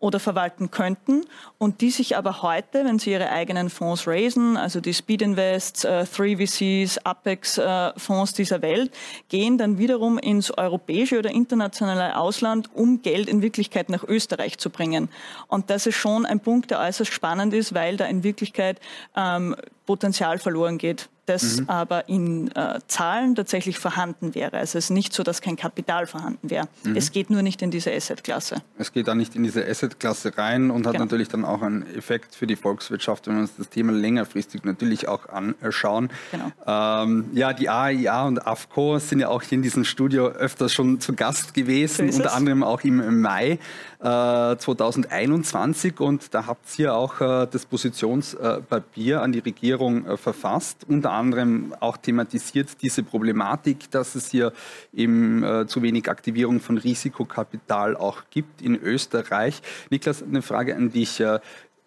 oder 0.00 0.20
verwalten 0.20 0.70
könnten 0.70 1.22
und 1.58 1.80
die 1.80 1.90
sich 1.90 2.16
aber 2.16 2.42
heute, 2.42 2.84
wenn 2.84 2.98
sie 2.98 3.10
ihre 3.10 3.30
eigenen 3.30 3.68
Fonds 3.68 4.06
raisen, 4.06 4.56
also 4.56 4.80
die 4.80 4.94
Speed 4.94 5.22
Invests, 5.22 5.84
äh, 5.84 6.04
3VCs, 6.04 7.00
Apex 7.02 7.58
äh, 7.58 7.92
Fonds 7.96 8.32
dieser 8.32 8.62
Welt, 8.62 8.92
gehen 9.28 9.58
dann 9.58 9.78
wiederum 9.78 10.18
ins 10.18 10.56
europäische 10.56 11.18
oder 11.18 11.30
internationale 11.30 12.16
Ausland, 12.16 12.70
um 12.74 13.02
Geld 13.02 13.28
in 13.28 13.42
Wirklichkeit 13.42 13.88
nach 13.88 14.04
Österreich 14.04 14.58
zu 14.58 14.70
bringen. 14.70 15.08
Und 15.48 15.70
das 15.70 15.86
ist 15.86 15.96
schon 15.96 16.26
ein 16.26 16.40
Punkt, 16.40 16.70
der 16.70 16.78
äußerst 16.80 17.12
spannend 17.12 17.52
ist, 17.52 17.74
weil 17.74 17.96
da 17.96 18.06
in 18.06 18.22
Wirklichkeit 18.22 18.80
ähm, 19.16 19.56
Potenzial 19.88 20.38
verloren 20.38 20.76
geht 20.76 21.08
das 21.28 21.60
mhm. 21.60 21.68
aber 21.68 22.08
in 22.08 22.50
äh, 22.56 22.80
Zahlen 22.88 23.34
tatsächlich 23.34 23.78
vorhanden 23.78 24.34
wäre. 24.34 24.56
Also 24.56 24.78
es 24.78 24.86
ist 24.86 24.90
nicht 24.90 25.12
so, 25.12 25.22
dass 25.22 25.42
kein 25.42 25.56
Kapital 25.56 26.06
vorhanden 26.06 26.50
wäre. 26.50 26.68
Mhm. 26.84 26.96
Es 26.96 27.12
geht 27.12 27.30
nur 27.30 27.42
nicht 27.42 27.60
in 27.60 27.70
diese 27.70 27.92
Asset-Klasse. 27.92 28.62
Es 28.78 28.92
geht 28.92 29.08
dann 29.08 29.18
nicht 29.18 29.36
in 29.36 29.42
diese 29.42 29.66
Asset-Klasse 29.66 30.38
rein 30.38 30.70
und 30.70 30.86
hat 30.86 30.94
genau. 30.94 31.04
natürlich 31.04 31.28
dann 31.28 31.44
auch 31.44 31.62
einen 31.62 31.82
Effekt 31.94 32.34
für 32.34 32.46
die 32.46 32.56
Volkswirtschaft, 32.56 33.26
wenn 33.26 33.34
wir 33.34 33.42
uns 33.42 33.56
das 33.58 33.68
Thema 33.68 33.92
längerfristig 33.92 34.64
natürlich 34.64 35.08
auch 35.08 35.28
anschauen. 35.28 36.08
Genau. 36.32 36.50
Ähm, 36.66 37.26
ja, 37.34 37.52
die 37.52 37.68
AIA 37.68 38.26
und 38.26 38.46
AFCO 38.46 38.98
sind 38.98 39.20
ja 39.20 39.28
auch 39.28 39.42
hier 39.42 39.56
in 39.56 39.62
diesem 39.62 39.84
Studio 39.84 40.28
öfters 40.28 40.72
schon 40.72 41.00
zu 41.00 41.14
Gast 41.14 41.52
gewesen, 41.52 42.10
so 42.10 42.18
unter 42.18 42.34
anderem 42.34 42.62
auch 42.62 42.82
im 42.84 43.20
Mai 43.20 43.58
äh, 44.00 44.56
2021 44.56 46.00
und 46.00 46.32
da 46.32 46.46
habt 46.46 46.78
ihr 46.78 46.94
auch 46.94 47.20
äh, 47.20 47.46
das 47.50 47.66
Positionspapier 47.66 49.20
an 49.20 49.32
die 49.32 49.40
Regierung 49.40 49.77
äh, 49.80 50.16
verfasst, 50.16 50.84
unter 50.88 51.12
anderem 51.12 51.74
auch 51.80 51.96
thematisiert 51.96 52.68
diese 52.82 53.02
Problematik, 53.02 53.90
dass 53.90 54.14
es 54.14 54.30
hier 54.30 54.52
eben 54.94 55.42
äh, 55.42 55.66
zu 55.66 55.82
wenig 55.82 56.08
Aktivierung 56.08 56.60
von 56.60 56.78
Risikokapital 56.78 57.96
auch 57.96 58.22
gibt 58.30 58.62
in 58.62 58.74
Österreich. 58.74 59.62
Niklas, 59.90 60.22
eine 60.22 60.42
Frage 60.42 60.76
an 60.76 60.90
dich. 60.90 61.20
Äh, 61.20 61.40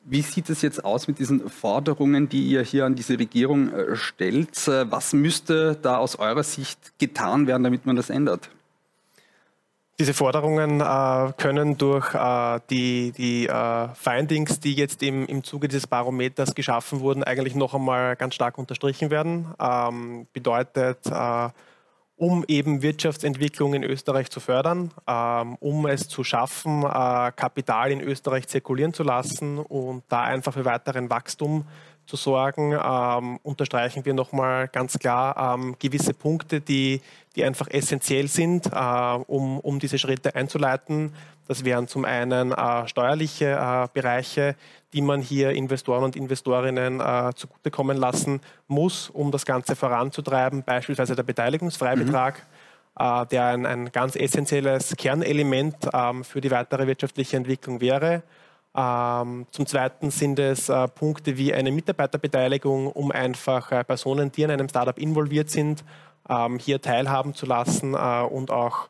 wie 0.04 0.22
sieht 0.24 0.50
es 0.50 0.64
jetzt 0.64 0.84
aus 0.84 1.08
mit 1.08 1.20
diesen 1.20 1.48
Forderungen, 1.48 2.28
die 2.28 2.44
ihr 2.44 2.64
hier 2.64 2.86
an 2.86 2.96
diese 2.96 3.20
Regierung 3.20 3.70
stellt? 3.94 4.50
Was 4.66 5.14
müsste 5.14 5.78
da 5.80 5.98
aus 5.98 6.16
eurer 6.16 6.42
Sicht 6.42 6.98
getan 6.98 7.46
werden, 7.46 7.62
damit 7.62 7.86
man 7.86 7.96
das 7.96 8.10
ändert? 8.10 8.50
Diese 10.02 10.16
Forderungen 10.16 10.82
äh, 10.82 11.32
können 11.38 11.78
durch 11.78 12.16
äh, 12.16 12.60
die, 12.72 13.12
die 13.12 13.46
äh, 13.46 13.88
Findings, 13.94 14.60
die 14.60 14.74
jetzt 14.74 15.04
im, 15.04 15.28
im 15.28 15.44
Zuge 15.44 15.68
dieses 15.68 15.86
Barometers 15.86 16.56
geschaffen 16.56 17.02
wurden, 17.02 17.24
eigentlich 17.24 17.54
noch 17.54 17.76
einmal 17.76 18.16
ganz 18.16 18.34
stark 18.34 18.58
unterstrichen 18.58 19.12
werden. 19.12 19.54
Ähm, 19.60 20.26
bedeutet, 20.34 21.06
äh, 21.06 21.50
um 22.16 22.44
eben 22.48 22.82
Wirtschaftsentwicklung 22.82 23.76
in 23.76 23.84
Österreich 23.84 24.32
zu 24.32 24.40
fördern, 24.40 24.90
ähm, 25.08 25.56
um 25.60 25.86
es 25.86 26.08
zu 26.08 26.24
schaffen, 26.24 26.82
äh, 26.82 27.32
Kapital 27.36 27.92
in 27.92 28.02
Österreich 28.02 28.48
zirkulieren 28.48 28.96
zu 28.96 29.04
lassen 29.04 29.60
und 29.60 30.02
da 30.10 30.22
einfach 30.22 30.54
für 30.54 30.66
weiteren 30.66 31.12
Wachstum 31.12 31.68
zu 32.12 32.18
sorgen, 32.18 32.74
ähm, 32.74 33.40
unterstreichen 33.42 34.04
wir 34.04 34.14
nochmal 34.14 34.68
ganz 34.68 35.00
klar 35.00 35.56
ähm, 35.56 35.78
gewisse 35.80 36.14
Punkte, 36.14 36.60
die, 36.60 37.00
die 37.38 37.46
einfach 37.46 37.70
essentiell 37.70 38.28
sind, 38.28 38.66
äh, 38.66 38.70
um, 39.28 39.60
um 39.62 39.80
diese 39.80 39.98
Schritte 39.98 40.36
einzuleiten. 40.36 41.14
Das 41.48 41.64
wären 41.64 41.88
zum 41.88 42.04
einen 42.04 42.52
äh, 42.52 42.86
steuerliche 42.90 43.52
äh, 43.52 43.88
Bereiche, 43.94 44.58
die 44.92 45.02
man 45.02 45.22
hier 45.22 45.52
Investoren 45.52 46.04
und 46.04 46.18
Investorinnen 46.18 47.00
äh, 47.00 47.32
zugutekommen 47.34 47.96
lassen 47.96 48.42
muss, 48.68 49.10
um 49.10 49.32
das 49.32 49.46
Ganze 49.46 49.78
voranzutreiben, 49.78 50.64
beispielsweise 50.64 51.16
der 51.16 51.24
Beteiligungsfreibetrag. 51.24 52.40
Mhm 52.40 52.62
äh, 53.00 53.26
der 53.28 53.46
ein, 53.46 53.66
ein, 53.66 53.92
ganz 53.94 54.18
essentielles 54.18 54.98
Kernelement 54.98 55.78
ähm, 55.94 56.26
für 56.26 56.42
die 56.42 56.52
weitere 56.52 56.88
wirtschaftliche 56.88 57.38
Entwicklung 57.38 57.80
wäre. 57.80 58.22
Ähm, 58.76 59.48
zum 59.52 59.66
Zweiten 59.66 60.12
sind 60.12 60.40
es 60.40 60.70
äh, 60.70 60.88
Punkte 60.88 61.38
wie 61.38 61.54
eine 61.54 61.72
Mitarbeiterbeteiligung, 61.72 62.88
um 62.88 63.12
einfach 63.12 63.72
äh, 63.72 63.84
Personen, 63.84 64.32
die 64.32 64.44
in 64.44 64.52
einem 64.52 64.70
Startup 64.70 64.98
involviert 64.98 65.50
sind, 65.50 65.84
ähm, 66.30 66.58
hier 66.58 66.82
teilhaben 66.82 67.34
zu 67.34 67.46
lassen 67.46 67.94
äh, 67.94 68.22
und 68.22 68.50
auch 68.50 68.88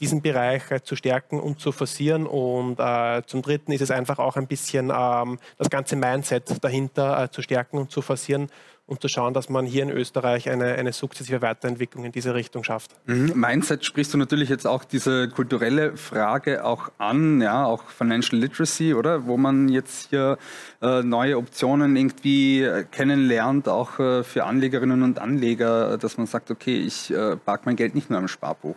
diesen 0.00 0.22
Bereich 0.22 0.70
äh, 0.70 0.82
zu 0.82 0.94
stärken 0.94 1.40
und 1.40 1.58
zu 1.58 1.72
forcieren. 1.72 2.26
Und 2.26 2.78
äh, 2.78 3.22
zum 3.26 3.42
Dritten 3.42 3.72
ist 3.72 3.80
es 3.80 3.90
einfach 3.90 4.18
auch 4.18 4.36
ein 4.36 4.46
bisschen 4.46 4.92
ähm, 4.94 5.38
das 5.58 5.70
ganze 5.70 5.96
Mindset 5.96 6.62
dahinter 6.62 7.24
äh, 7.24 7.30
zu 7.30 7.42
stärken 7.42 7.78
und 7.78 7.90
zu 7.90 8.02
forcieren 8.02 8.50
und 8.86 9.00
zu 9.00 9.08
schauen, 9.08 9.32
dass 9.32 9.48
man 9.48 9.64
hier 9.64 9.82
in 9.82 9.90
Österreich 9.90 10.50
eine, 10.50 10.74
eine 10.74 10.92
sukzessive 10.92 11.40
Weiterentwicklung 11.40 12.04
in 12.04 12.12
diese 12.12 12.34
Richtung 12.34 12.64
schafft. 12.64 12.90
Mhm. 13.06 13.32
Mindset 13.34 13.84
sprichst 13.84 14.12
du 14.12 14.18
natürlich 14.18 14.50
jetzt 14.50 14.66
auch 14.66 14.84
diese 14.84 15.28
kulturelle 15.28 15.96
Frage 15.96 16.64
auch 16.64 16.90
an, 16.98 17.40
ja, 17.40 17.64
auch 17.64 17.84
Financial 17.84 18.38
Literacy, 18.38 18.92
oder? 18.92 19.26
Wo 19.26 19.38
man 19.38 19.68
jetzt 19.68 20.10
hier 20.10 20.36
äh, 20.82 21.02
neue 21.02 21.38
Optionen 21.38 21.96
irgendwie 21.96 22.62
äh, 22.62 22.84
kennenlernt, 22.84 23.68
auch 23.68 23.98
äh, 23.98 24.22
für 24.22 24.44
Anlegerinnen 24.44 25.02
und 25.02 25.18
Anleger, 25.18 25.96
dass 25.96 26.18
man 26.18 26.26
sagt, 26.26 26.50
okay, 26.50 26.76
ich 26.76 27.10
äh, 27.10 27.36
park 27.36 27.64
mein 27.64 27.76
Geld 27.76 27.94
nicht 27.94 28.10
nur 28.10 28.18
am 28.18 28.28
Sparbuch. 28.28 28.76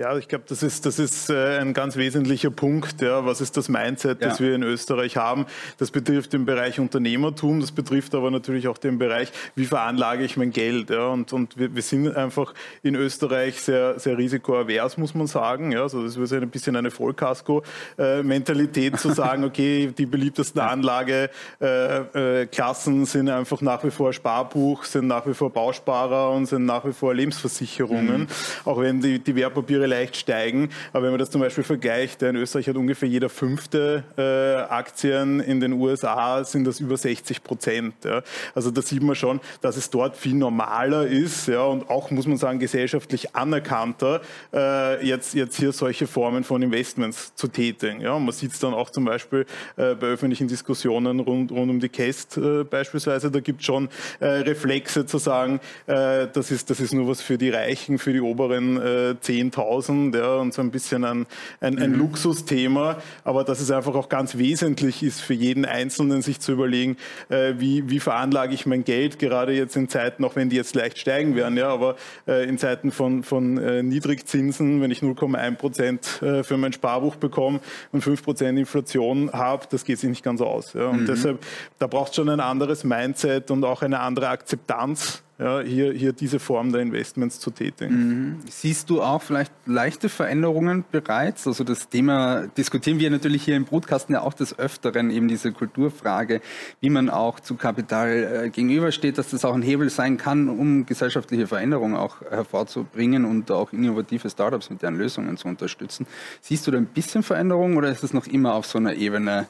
Ja, 0.00 0.16
ich 0.16 0.28
glaube, 0.28 0.44
das 0.48 0.62
ist, 0.62 0.86
das 0.86 0.98
ist 0.98 1.28
äh, 1.28 1.58
ein 1.58 1.74
ganz 1.74 1.96
wesentlicher 1.96 2.50
Punkt. 2.50 3.02
Ja. 3.02 3.26
Was 3.26 3.42
ist 3.42 3.58
das 3.58 3.68
Mindset, 3.68 4.22
das 4.22 4.38
ja. 4.38 4.46
wir 4.46 4.54
in 4.54 4.62
Österreich 4.62 5.18
haben? 5.18 5.44
Das 5.76 5.90
betrifft 5.90 6.32
den 6.32 6.46
Bereich 6.46 6.80
Unternehmertum, 6.80 7.60
das 7.60 7.70
betrifft 7.70 8.14
aber 8.14 8.30
natürlich 8.30 8.66
auch 8.66 8.78
den 8.78 8.96
Bereich, 8.96 9.30
wie 9.56 9.66
veranlage 9.66 10.24
ich 10.24 10.38
mein 10.38 10.52
Geld? 10.52 10.88
Ja. 10.88 11.08
Und, 11.08 11.34
und 11.34 11.58
wir, 11.58 11.74
wir 11.74 11.82
sind 11.82 12.16
einfach 12.16 12.54
in 12.82 12.94
Österreich 12.94 13.60
sehr, 13.60 13.98
sehr 13.98 14.16
risikoavers, 14.16 14.96
muss 14.96 15.14
man 15.14 15.26
sagen. 15.26 15.70
Ja. 15.70 15.82
Also 15.82 16.02
das 16.02 16.16
ist 16.16 16.32
ein 16.32 16.48
bisschen 16.48 16.76
eine 16.76 16.90
Vollkasko-Mentalität 16.90 18.98
zu 18.98 19.12
sagen, 19.12 19.44
okay, 19.50 19.92
die 19.98 20.06
beliebtesten 20.06 20.62
Anlageklassen 20.62 23.04
sind 23.04 23.28
einfach 23.28 23.60
nach 23.60 23.84
wie 23.84 23.90
vor 23.90 24.14
Sparbuch, 24.14 24.84
sind 24.84 25.08
nach 25.08 25.26
wie 25.26 25.34
vor 25.34 25.52
Bausparer 25.52 26.30
und 26.30 26.46
sind 26.46 26.64
nach 26.64 26.86
wie 26.86 26.94
vor 26.94 27.12
Lebensversicherungen. 27.12 28.22
Mhm. 28.22 28.28
Auch 28.64 28.80
wenn 28.80 29.02
die, 29.02 29.18
die 29.18 29.36
Wertpapiere 29.36 29.89
leicht 29.90 30.16
steigen. 30.16 30.70
Aber 30.92 31.04
wenn 31.04 31.10
man 31.10 31.18
das 31.18 31.30
zum 31.30 31.40
Beispiel 31.40 31.64
vergleicht, 31.64 32.22
in 32.22 32.36
Österreich 32.36 32.68
hat 32.68 32.76
ungefähr 32.76 33.08
jeder 33.08 33.28
fünfte 33.28 34.04
äh, 34.16 34.72
Aktien, 34.72 35.40
in 35.40 35.60
den 35.60 35.74
USA 35.74 36.42
sind 36.44 36.64
das 36.64 36.80
über 36.80 36.96
60 36.96 37.42
Prozent. 37.42 37.94
Ja. 38.04 38.22
Also 38.54 38.70
da 38.70 38.80
sieht 38.82 39.02
man 39.02 39.14
schon, 39.14 39.40
dass 39.60 39.76
es 39.76 39.90
dort 39.90 40.16
viel 40.16 40.34
normaler 40.34 41.06
ist 41.06 41.48
ja, 41.48 41.62
und 41.64 41.90
auch, 41.90 42.10
muss 42.10 42.26
man 42.26 42.36
sagen, 42.36 42.58
gesellschaftlich 42.58 43.34
anerkannter, 43.34 44.20
äh, 44.52 45.06
jetzt, 45.06 45.34
jetzt 45.34 45.56
hier 45.56 45.72
solche 45.72 46.06
Formen 46.06 46.44
von 46.44 46.62
Investments 46.62 47.34
zu 47.34 47.48
tätigen. 47.48 48.00
Ja. 48.00 48.14
Und 48.14 48.24
man 48.24 48.32
sieht 48.32 48.52
es 48.52 48.60
dann 48.60 48.74
auch 48.74 48.90
zum 48.90 49.04
Beispiel 49.04 49.46
äh, 49.76 49.94
bei 49.94 50.06
öffentlichen 50.06 50.48
Diskussionen 50.48 51.20
rund, 51.20 51.52
rund 51.52 51.70
um 51.70 51.80
die 51.80 51.88
Cast 51.88 52.36
äh, 52.36 52.64
beispielsweise, 52.64 53.30
da 53.30 53.40
gibt 53.40 53.60
es 53.60 53.66
schon 53.66 53.88
äh, 54.20 54.26
Reflexe 54.26 55.06
zu 55.06 55.18
sagen, 55.18 55.60
äh, 55.86 56.28
das, 56.32 56.50
ist, 56.50 56.70
das 56.70 56.80
ist 56.80 56.92
nur 56.92 57.08
was 57.08 57.20
für 57.20 57.38
die 57.38 57.50
Reichen, 57.50 57.98
für 57.98 58.12
die 58.12 58.20
oberen 58.20 58.76
äh, 58.76 59.14
10.000 59.20 59.79
1000 59.80 60.14
ja, 60.14 60.34
und 60.36 60.54
so 60.54 60.62
ein 60.62 60.70
bisschen 60.70 61.04
ein, 61.04 61.26
ein, 61.60 61.78
ein 61.78 61.92
mhm. 61.92 61.98
Luxusthema, 61.98 62.98
aber 63.24 63.44
dass 63.44 63.60
es 63.60 63.70
einfach 63.70 63.94
auch 63.94 64.08
ganz 64.08 64.36
wesentlich 64.36 65.02
ist 65.02 65.20
für 65.20 65.34
jeden 65.34 65.64
Einzelnen, 65.64 66.22
sich 66.22 66.40
zu 66.40 66.52
überlegen, 66.52 66.96
äh, 67.28 67.54
wie, 67.58 67.88
wie 67.88 68.00
veranlage 68.00 68.54
ich 68.54 68.66
mein 68.66 68.84
Geld, 68.84 69.18
gerade 69.18 69.52
jetzt 69.52 69.76
in 69.76 69.88
Zeiten, 69.88 70.24
auch 70.24 70.36
wenn 70.36 70.50
die 70.50 70.56
jetzt 70.56 70.74
leicht 70.74 70.98
steigen 70.98 71.34
werden, 71.34 71.56
ja, 71.56 71.68
aber 71.68 71.96
äh, 72.26 72.48
in 72.48 72.58
Zeiten 72.58 72.90
von, 72.90 73.22
von 73.22 73.58
äh, 73.58 73.82
Niedrigzinsen, 73.82 74.80
wenn 74.80 74.90
ich 74.90 75.00
0,1 75.00 75.56
Prozent 75.56 76.22
äh, 76.22 76.42
für 76.42 76.56
mein 76.56 76.72
Sparbuch 76.72 77.16
bekomme 77.16 77.60
und 77.92 78.02
5 78.02 78.22
Prozent 78.22 78.58
Inflation 78.58 79.30
habe, 79.32 79.66
das 79.70 79.84
geht 79.84 79.98
sich 79.98 80.10
nicht 80.10 80.24
ganz 80.24 80.40
aus. 80.40 80.74
Ja. 80.74 80.88
Und 80.88 81.02
mhm. 81.02 81.06
deshalb, 81.06 81.44
da 81.78 81.86
braucht 81.86 82.10
es 82.10 82.16
schon 82.16 82.28
ein 82.28 82.40
anderes 82.40 82.84
Mindset 82.84 83.50
und 83.50 83.64
auch 83.64 83.82
eine 83.82 84.00
andere 84.00 84.28
Akzeptanz 84.28 85.22
ja, 85.40 85.60
hier, 85.60 85.92
hier 85.92 86.12
diese 86.12 86.38
Form 86.38 86.70
der 86.70 86.82
Investments 86.82 87.40
zu 87.40 87.50
tätigen. 87.50 87.94
Mhm. 87.94 88.38
Siehst 88.48 88.90
du 88.90 89.00
auch 89.02 89.22
vielleicht 89.22 89.52
leichte 89.64 90.10
Veränderungen 90.10 90.84
bereits? 90.90 91.46
Also 91.46 91.64
das 91.64 91.88
Thema 91.88 92.46
diskutieren 92.58 92.98
wir 92.98 93.10
natürlich 93.10 93.44
hier 93.44 93.56
im 93.56 93.64
Brutkasten 93.64 94.14
ja 94.14 94.20
auch 94.20 94.34
des 94.34 94.58
Öfteren, 94.58 95.10
eben 95.10 95.28
diese 95.28 95.52
Kulturfrage, 95.52 96.42
wie 96.80 96.90
man 96.90 97.08
auch 97.08 97.40
zu 97.40 97.54
Kapital 97.54 98.44
äh, 98.44 98.50
gegenübersteht, 98.50 99.16
dass 99.16 99.30
das 99.30 99.44
auch 99.46 99.54
ein 99.54 99.62
Hebel 99.62 99.88
sein 99.88 100.18
kann, 100.18 100.50
um 100.50 100.84
gesellschaftliche 100.84 101.46
Veränderungen 101.46 101.96
auch 101.96 102.20
hervorzubringen 102.20 103.24
und 103.24 103.50
auch 103.50 103.72
innovative 103.72 104.28
Startups 104.28 104.68
mit 104.68 104.82
deren 104.82 104.96
Lösungen 104.96 105.38
zu 105.38 105.48
unterstützen. 105.48 106.06
Siehst 106.42 106.66
du 106.66 106.70
da 106.70 106.76
ein 106.76 106.86
bisschen 106.86 107.22
Veränderung 107.22 107.76
oder 107.78 107.90
ist 107.90 108.04
es 108.04 108.12
noch 108.12 108.26
immer 108.26 108.54
auf 108.54 108.66
so 108.66 108.76
einer 108.76 108.94
Ebene, 108.94 109.46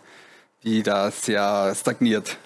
die 0.64 0.82
da 0.82 1.10
sehr 1.10 1.74
stagniert? 1.74 2.38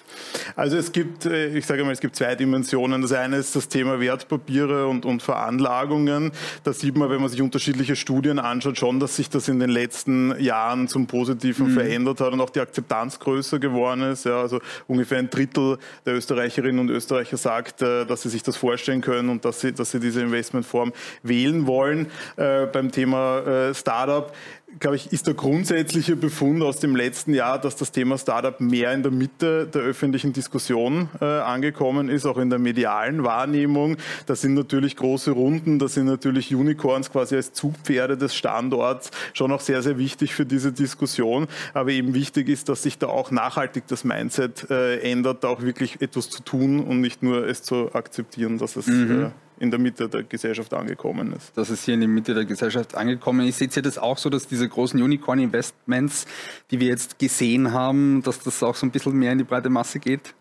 Also 0.55 0.77
es 0.77 0.91
gibt, 0.91 1.25
äh, 1.25 1.57
ich 1.57 1.65
sage 1.65 1.83
mal, 1.83 1.91
es 1.91 1.99
gibt 1.99 2.15
zwei 2.15 2.35
Dimensionen. 2.35 3.01
Das 3.01 3.11
eine 3.11 3.37
ist 3.37 3.55
das 3.55 3.67
Thema 3.67 3.99
Wertpapiere 3.99 4.87
und, 4.87 5.05
und 5.05 5.21
Veranlagungen. 5.21 6.31
Da 6.63 6.73
sieht 6.73 6.95
man, 6.97 7.09
wenn 7.09 7.19
man 7.19 7.29
sich 7.29 7.41
unterschiedliche 7.41 7.95
Studien 7.95 8.39
anschaut, 8.39 8.77
schon, 8.77 8.99
dass 8.99 9.15
sich 9.15 9.29
das 9.29 9.47
in 9.47 9.59
den 9.59 9.69
letzten 9.69 10.39
Jahren 10.39 10.87
zum 10.87 11.07
Positiven 11.07 11.67
mhm. 11.67 11.73
verändert 11.73 12.21
hat 12.21 12.33
und 12.33 12.41
auch 12.41 12.49
die 12.49 12.59
Akzeptanz 12.59 13.19
größer 13.19 13.59
geworden 13.59 14.01
ist. 14.03 14.25
Ja, 14.25 14.41
also 14.41 14.59
ungefähr 14.87 15.19
ein 15.19 15.29
Drittel 15.29 15.77
der 16.05 16.15
Österreicherinnen 16.15 16.79
und 16.79 16.89
Österreicher 16.89 17.37
sagt, 17.37 17.81
äh, 17.81 18.05
dass 18.05 18.21
sie 18.21 18.29
sich 18.29 18.43
das 18.43 18.57
vorstellen 18.57 19.01
können 19.01 19.29
und 19.29 19.45
dass 19.45 19.61
sie, 19.61 19.73
dass 19.73 19.91
sie 19.91 19.99
diese 19.99 20.21
Investmentform 20.21 20.93
wählen 21.23 21.67
wollen. 21.67 22.07
Äh, 22.37 22.67
beim 22.67 22.91
Thema 22.91 23.39
äh, 23.39 23.73
Startup 23.73 24.31
glaube 24.79 24.95
ich, 24.95 25.11
ist 25.11 25.27
der 25.27 25.33
grundsätzliche 25.33 26.15
Befund 26.15 26.61
aus 26.61 26.79
dem 26.79 26.95
letzten 26.95 27.33
Jahr, 27.33 27.59
dass 27.59 27.75
das 27.75 27.91
Thema 27.91 28.17
Startup 28.17 28.59
mehr 28.59 28.93
in 28.93 29.03
der 29.03 29.11
Mitte 29.11 29.67
der 29.67 29.81
öffentlichen 29.81 30.33
Diskussion 30.33 31.09
äh, 31.21 31.25
angekommen 31.25 32.09
ist, 32.09 32.25
auch 32.25 32.37
in 32.37 32.49
der 32.49 32.59
medialen 32.59 33.23
Wahrnehmung. 33.23 33.97
Das 34.25 34.41
sind 34.41 34.53
natürlich 34.53 34.95
große 34.95 35.31
Runden, 35.31 35.79
das 35.79 35.93
sind 35.93 36.05
natürlich 36.05 36.53
Unicorns 36.53 37.11
quasi 37.11 37.35
als 37.35 37.53
Zugpferde 37.53 38.17
des 38.17 38.35
Standorts 38.35 39.11
schon 39.33 39.51
auch 39.51 39.61
sehr, 39.61 39.81
sehr 39.81 39.97
wichtig 39.97 40.33
für 40.33 40.45
diese 40.45 40.71
Diskussion. 40.71 41.47
Aber 41.73 41.91
eben 41.91 42.13
wichtig 42.13 42.49
ist, 42.49 42.69
dass 42.69 42.83
sich 42.83 42.97
da 42.97 43.07
auch 43.07 43.31
nachhaltig 43.31 43.85
das 43.87 44.03
Mindset 44.03 44.69
äh, 44.69 44.99
ändert, 44.99 45.43
da 45.43 45.49
auch 45.49 45.61
wirklich 45.61 46.01
etwas 46.01 46.29
zu 46.29 46.43
tun 46.43 46.79
und 46.81 47.01
nicht 47.01 47.23
nur 47.23 47.47
es 47.47 47.63
zu 47.63 47.93
akzeptieren, 47.93 48.57
dass 48.57 48.75
es 48.75 48.87
mhm. 48.87 49.25
äh, 49.25 49.44
in 49.59 49.71
der 49.71 49.79
Mitte 49.79 50.09
der 50.09 50.23
Gesellschaft 50.23 50.73
angekommen 50.73 51.33
ist. 51.33 51.57
Dass 51.57 51.69
es 51.69 51.83
hier 51.83 51.93
in 51.93 52.01
die 52.01 52.07
Mitte 52.07 52.33
der 52.33 52.45
Gesellschaft 52.45 52.95
angekommen 52.95 53.47
ist. 53.47 53.59
Seht 53.59 53.75
ihr 53.75 53.81
das 53.81 53.97
auch 53.97 54.17
so, 54.17 54.29
dass 54.29 54.47
diese 54.47 54.67
großen 54.67 55.01
Unicorn-Investments, 55.01 56.25
die 56.71 56.79
wir 56.79 56.87
jetzt 56.87 57.19
gesehen 57.19 57.71
haben, 57.71 58.21
dass 58.23 58.39
das 58.39 58.61
auch 58.63 58.75
so 58.75 58.85
ein 58.85 58.91
bisschen 58.91 59.13
mehr 59.13 59.31
in 59.31 59.37
die 59.37 59.43
breite 59.43 59.69
Masse 59.69 59.99
geht? 59.99 60.33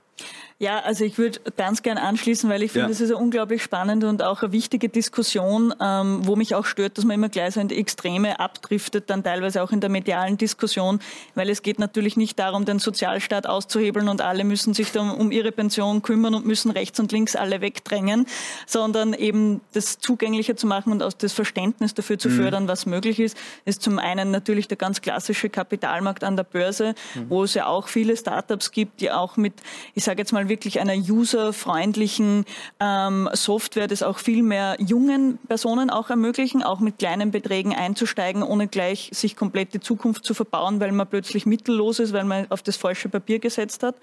Ja, 0.61 0.79
also 0.79 1.05
ich 1.05 1.19
würde 1.19 1.41
ganz 1.57 1.83
gern 1.83 1.99
anschließen, 1.99 2.49
weil 2.49 2.63
ich 2.63 2.71
finde, 2.71 2.87
ja. 2.87 2.93
ist 2.93 3.03
eine 3.03 3.17
unglaublich 3.17 3.61
spannende 3.61 4.09
und 4.09 4.23
auch 4.23 4.43
eine 4.43 4.53
wichtige 4.53 4.89
Diskussion, 4.89 5.75
ähm, 5.81 6.21
wo 6.23 6.37
mich 6.37 6.55
auch 6.55 6.65
stört, 6.65 6.97
dass 6.97 7.05
man 7.05 7.17
immer 7.17 7.29
gleich 7.29 7.55
so 7.55 7.61
in 7.61 7.67
die 7.67 7.77
Extreme 7.77 8.39
abdriftet, 8.39 9.11
dann 9.11 9.25
teilweise 9.25 9.65
auch 9.65 9.73
in 9.73 9.81
der 9.81 9.91
medialen 9.91 10.39
Diskussion, 10.39 11.01
weil 11.35 11.51
es 11.51 11.63
geht 11.63 11.81
natürlich 11.81 12.17
nicht 12.17 12.39
darum, 12.39 12.67
den 12.67 12.79
Sozialstaat 12.79 13.49
auszuhebeln 13.49 14.09
und 14.09 14.21
alle 14.21 14.45
müssen 14.45 14.75
sich 14.75 14.93
dann 14.93 15.11
um 15.11 15.33
ihre 15.33 15.51
Pension 15.51 16.03
kümmern 16.03 16.37
und 16.37 16.47
müssen 16.47 16.71
rechts 16.71 17.01
und 17.01 17.11
links 17.11 17.35
alle 17.35 17.61
wegdrängen, 17.61 18.27
sondern 18.65 19.13
eben 19.13 19.61
das 19.73 19.99
zugänglicher 19.99 20.57
zu 20.57 20.69
machen 20.69 20.93
und 20.93 21.03
aus 21.03 21.17
das 21.17 21.33
Verständnis 21.33 21.95
dafür 21.95 22.17
zu 22.17 22.29
mhm. 22.29 22.37
fördern, 22.37 22.69
was 22.69 22.87
möglich 22.87 23.19
ist, 23.19 23.37
ist 23.65 23.83
zum 23.83 23.99
einen 23.99 24.31
natürlich 24.31 24.69
der 24.69 24.77
ganz 24.77 25.01
klassische 25.01 25.51
Kapitalmarkt 25.51 26.23
an 26.23 26.37
der 26.37 26.45
Börse, 26.45 26.95
mhm. 27.17 27.29
wo 27.29 27.43
es 27.43 27.55
ja 27.55 27.67
auch 27.67 27.89
viele 27.89 28.17
Startups 28.17 28.71
gibt, 28.71 29.01
die 29.01 29.11
auch 29.11 29.37
mit, 29.37 29.55
ich 29.95 30.05
sage 30.05 30.23
jetzt 30.23 30.33
mal, 30.33 30.44
mal 30.45 30.49
wirklich 30.49 30.81
einer 30.81 30.95
userfreundlichen 30.95 32.45
ähm, 32.81 33.29
Software, 33.33 33.89
das 33.89 34.03
auch 34.03 34.19
viel 34.19 34.43
mehr 34.43 34.77
jungen 34.79 35.39
Personen 35.49 35.91
auch 35.91 36.11
ermöglichen, 36.11 36.63
auch 36.63 36.81
mit 36.81 36.99
kleinen 36.99 37.31
Beträgen 37.31 37.75
einzusteigen, 37.75 38.43
ohne 38.43 38.69
gleich 38.69 39.11
sich 39.13 39.37
komplett 39.37 39.75
die 39.75 39.81
Zukunft 39.81 40.25
zu 40.25 40.35
verbauen, 40.35 40.81
weil 40.81 40.93
man 40.93 41.09
plötzlich 41.09 41.47
mittellos 41.47 41.99
ist, 41.99 42.13
weil 42.13 42.25
man 42.25 42.47
auf 42.51 42.63
das 42.63 42.77
falsche 42.77 43.09
Papier 43.09 43.39
gesetzt 43.39 43.83
hat. 43.83 43.97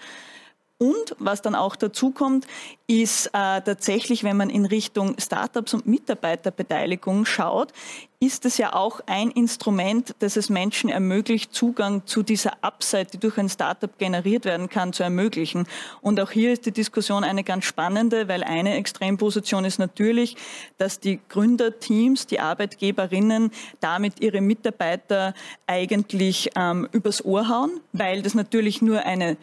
Und 0.81 1.15
was 1.19 1.43
dann 1.43 1.53
auch 1.53 1.75
dazu 1.75 2.09
kommt, 2.09 2.47
ist 2.87 3.27
äh, 3.27 3.61
tatsächlich, 3.61 4.23
wenn 4.23 4.35
man 4.35 4.49
in 4.49 4.65
Richtung 4.65 5.15
Startups 5.19 5.75
und 5.75 5.85
Mitarbeiterbeteiligung 5.85 7.25
schaut, 7.25 7.71
ist 8.19 8.45
es 8.45 8.57
ja 8.57 8.73
auch 8.73 8.99
ein 9.05 9.29
Instrument, 9.29 10.15
das 10.19 10.37
es 10.37 10.49
Menschen 10.49 10.89
ermöglicht, 10.89 11.53
Zugang 11.53 12.07
zu 12.07 12.23
dieser 12.23 12.63
Upside, 12.63 13.05
die 13.13 13.19
durch 13.19 13.37
ein 13.37 13.49
Startup 13.49 13.95
generiert 13.99 14.45
werden 14.45 14.69
kann, 14.69 14.91
zu 14.91 15.03
ermöglichen. 15.03 15.67
Und 16.01 16.19
auch 16.19 16.31
hier 16.31 16.51
ist 16.51 16.65
die 16.65 16.71
Diskussion 16.71 17.23
eine 17.23 17.43
ganz 17.43 17.65
spannende, 17.65 18.27
weil 18.27 18.43
eine 18.43 18.75
Extremposition 18.75 19.65
ist 19.65 19.77
natürlich, 19.77 20.35
dass 20.79 20.99
die 20.99 21.19
Gründerteams, 21.29 22.25
die 22.25 22.39
Arbeitgeberinnen 22.39 23.51
damit 23.81 24.19
ihre 24.19 24.41
Mitarbeiter 24.41 25.35
eigentlich 25.67 26.49
ähm, 26.55 26.87
übers 26.91 27.23
Ohr 27.23 27.49
hauen, 27.49 27.79
weil 27.93 28.23
das 28.23 28.33
natürlich 28.33 28.81
nur 28.81 28.99
eine 29.05 29.37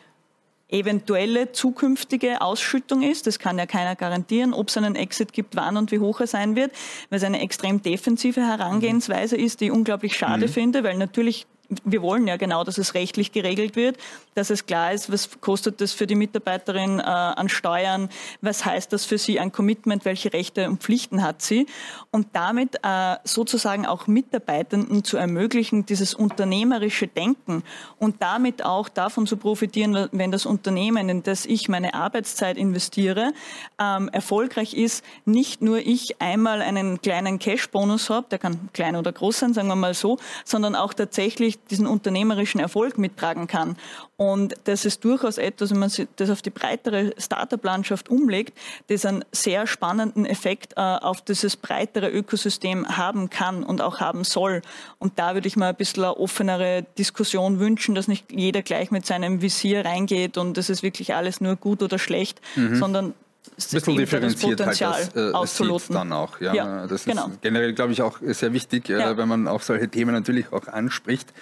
eventuelle 0.68 1.52
zukünftige 1.52 2.40
Ausschüttung 2.40 3.02
ist. 3.02 3.26
Das 3.26 3.38
kann 3.38 3.58
ja 3.58 3.66
keiner 3.66 3.96
garantieren, 3.96 4.52
ob 4.52 4.68
es 4.68 4.76
einen 4.76 4.96
Exit 4.96 5.32
gibt, 5.32 5.56
wann 5.56 5.76
und 5.76 5.92
wie 5.92 5.98
hoch 5.98 6.20
er 6.20 6.26
sein 6.26 6.56
wird, 6.56 6.72
weil 7.10 7.18
es 7.18 7.24
eine 7.24 7.40
extrem 7.40 7.82
defensive 7.82 8.40
Herangehensweise 8.40 9.36
ist, 9.36 9.60
die 9.60 9.66
ich 9.66 9.72
unglaublich 9.72 10.16
schade 10.16 10.46
mhm. 10.46 10.50
finde, 10.52 10.84
weil 10.84 10.96
natürlich 10.96 11.46
wir 11.84 12.00
wollen 12.00 12.26
ja 12.26 12.36
genau, 12.36 12.64
dass 12.64 12.78
es 12.78 12.94
rechtlich 12.94 13.30
geregelt 13.32 13.76
wird, 13.76 13.98
dass 14.34 14.48
es 14.48 14.64
klar 14.64 14.92
ist, 14.92 15.12
was 15.12 15.40
kostet 15.40 15.82
das 15.82 15.92
für 15.92 16.06
die 16.06 16.14
Mitarbeiterin 16.14 16.98
äh, 16.98 17.02
an 17.02 17.50
Steuern, 17.50 18.08
was 18.40 18.64
heißt 18.64 18.92
das 18.92 19.04
für 19.04 19.18
sie 19.18 19.38
ein 19.38 19.52
Commitment, 19.52 20.06
welche 20.06 20.32
Rechte 20.32 20.66
und 20.68 20.82
Pflichten 20.82 21.22
hat 21.22 21.42
sie. 21.42 21.66
Und 22.10 22.28
damit 22.32 22.76
äh, 22.82 23.16
sozusagen 23.24 23.84
auch 23.84 24.06
Mitarbeitenden 24.06 25.04
zu 25.04 25.18
ermöglichen, 25.18 25.84
dieses 25.84 26.14
unternehmerische 26.14 27.06
Denken 27.06 27.62
und 27.98 28.22
damit 28.22 28.64
auch 28.64 28.88
davon 28.88 29.26
zu 29.26 29.36
profitieren, 29.36 30.08
wenn 30.12 30.32
das 30.32 30.46
Unternehmen, 30.46 31.08
in 31.10 31.22
das 31.22 31.44
ich 31.44 31.68
meine 31.68 31.92
Arbeitszeit 31.92 32.56
investiere, 32.56 33.32
ähm, 33.78 34.08
erfolgreich 34.08 34.72
ist, 34.72 35.04
nicht 35.26 35.60
nur 35.60 35.78
ich 35.78 36.20
einmal 36.22 36.62
einen 36.62 37.02
kleinen 37.02 37.38
Cash-Bonus 37.38 38.08
habe, 38.08 38.26
der 38.30 38.38
kann 38.38 38.70
klein 38.72 38.96
oder 38.96 39.12
groß 39.12 39.40
sein, 39.40 39.52
sagen 39.52 39.68
wir 39.68 39.76
mal 39.76 39.92
so, 39.92 40.18
sondern 40.44 40.74
auch 40.74 40.94
tatsächlich 40.94 41.57
diesen 41.70 41.86
unternehmerischen 41.86 42.60
Erfolg 42.60 42.98
mittragen 42.98 43.46
kann. 43.46 43.76
Und 44.16 44.54
das 44.64 44.84
ist 44.84 45.04
durchaus 45.04 45.38
etwas, 45.38 45.70
wenn 45.70 45.78
man 45.78 45.90
das 46.16 46.30
auf 46.30 46.42
die 46.42 46.50
breitere 46.50 47.12
Startup-Landschaft 47.18 48.08
umlegt, 48.08 48.58
das 48.88 49.04
einen 49.04 49.24
sehr 49.32 49.66
spannenden 49.66 50.26
Effekt 50.26 50.74
äh, 50.76 50.80
auf 50.80 51.20
dieses 51.22 51.56
breitere 51.56 52.08
Ökosystem 52.08 52.96
haben 52.96 53.30
kann 53.30 53.62
und 53.62 53.80
auch 53.80 54.00
haben 54.00 54.24
soll. 54.24 54.62
Und 54.98 55.18
da 55.18 55.34
würde 55.34 55.46
ich 55.46 55.56
mal 55.56 55.70
ein 55.70 55.76
bisschen 55.76 56.04
eine 56.04 56.16
offenere 56.16 56.84
Diskussion 56.96 57.58
wünschen, 57.58 57.94
dass 57.94 58.08
nicht 58.08 58.32
jeder 58.32 58.62
gleich 58.62 58.90
mit 58.90 59.06
seinem 59.06 59.42
Visier 59.42 59.84
reingeht 59.84 60.38
und 60.38 60.56
das 60.56 60.70
ist 60.70 60.82
wirklich 60.82 61.14
alles 61.14 61.40
nur 61.40 61.56
gut 61.56 61.82
oder 61.82 61.98
schlecht, 61.98 62.40
mhm. 62.56 62.76
sondern 62.76 63.14
ein 63.58 63.70
bisschen 63.72 63.96
differenziert 63.96 64.60
halt 64.60 64.80
das, 64.80 65.16
äh, 65.16 65.32
auszuloten. 65.32 65.94
dann 65.94 66.12
auch. 66.12 66.40
Ja, 66.40 66.54
ja 66.54 66.82
das 66.86 67.00
ist 67.00 67.06
genau. 67.06 67.30
generell, 67.40 67.72
glaube 67.72 67.92
ich, 67.92 68.02
auch 68.02 68.18
sehr 68.22 68.52
wichtig, 68.52 68.88
ja. 68.88 69.16
wenn 69.16 69.28
man 69.28 69.48
auch 69.48 69.62
solche 69.62 69.88
Themen 69.88 70.12
natürlich 70.12 70.52
auch 70.52 70.66
anspricht. 70.68 71.32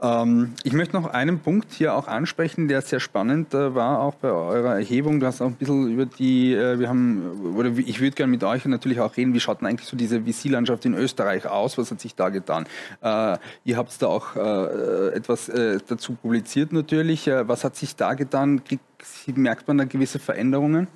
Ähm, 0.00 0.52
ich 0.62 0.74
möchte 0.74 0.94
noch 0.94 1.06
einen 1.06 1.38
Punkt 1.38 1.72
hier 1.72 1.94
auch 1.94 2.06
ansprechen, 2.06 2.68
der 2.68 2.82
sehr 2.82 3.00
spannend 3.00 3.54
äh, 3.54 3.74
war, 3.74 4.00
auch 4.00 4.14
bei 4.16 4.30
eurer 4.30 4.74
Erhebung. 4.74 5.20
Du 5.20 5.26
hast 5.26 5.40
auch 5.40 5.46
ein 5.46 5.54
bisschen 5.54 5.90
über 5.90 6.04
die, 6.04 6.52
äh, 6.52 6.78
wir 6.78 6.90
haben, 6.90 7.54
oder 7.56 7.70
ich 7.70 8.00
würde 8.00 8.14
gerne 8.14 8.30
mit 8.30 8.44
euch 8.44 8.66
natürlich 8.66 9.00
auch 9.00 9.16
reden, 9.16 9.32
wie 9.32 9.40
schaut 9.40 9.62
denn 9.62 9.68
eigentlich 9.68 9.88
so 9.88 9.96
diese 9.96 10.20
VC-Landschaft 10.20 10.84
in 10.84 10.92
Österreich 10.92 11.46
aus? 11.46 11.78
Was 11.78 11.90
hat 11.90 12.00
sich 12.00 12.14
da 12.14 12.28
getan? 12.28 12.66
Äh, 13.00 13.38
ihr 13.64 13.78
habt 13.78 14.02
da 14.02 14.08
auch 14.08 14.36
äh, 14.36 15.14
etwas 15.14 15.48
äh, 15.48 15.78
dazu 15.86 16.12
publiziert 16.12 16.74
natürlich. 16.74 17.26
Äh, 17.26 17.48
was 17.48 17.64
hat 17.64 17.76
sich 17.76 17.96
da 17.96 18.12
getan? 18.12 18.60
Merkt 19.34 19.66
man 19.66 19.78
da 19.78 19.84
gewisse 19.84 20.18
Veränderungen? 20.18 20.88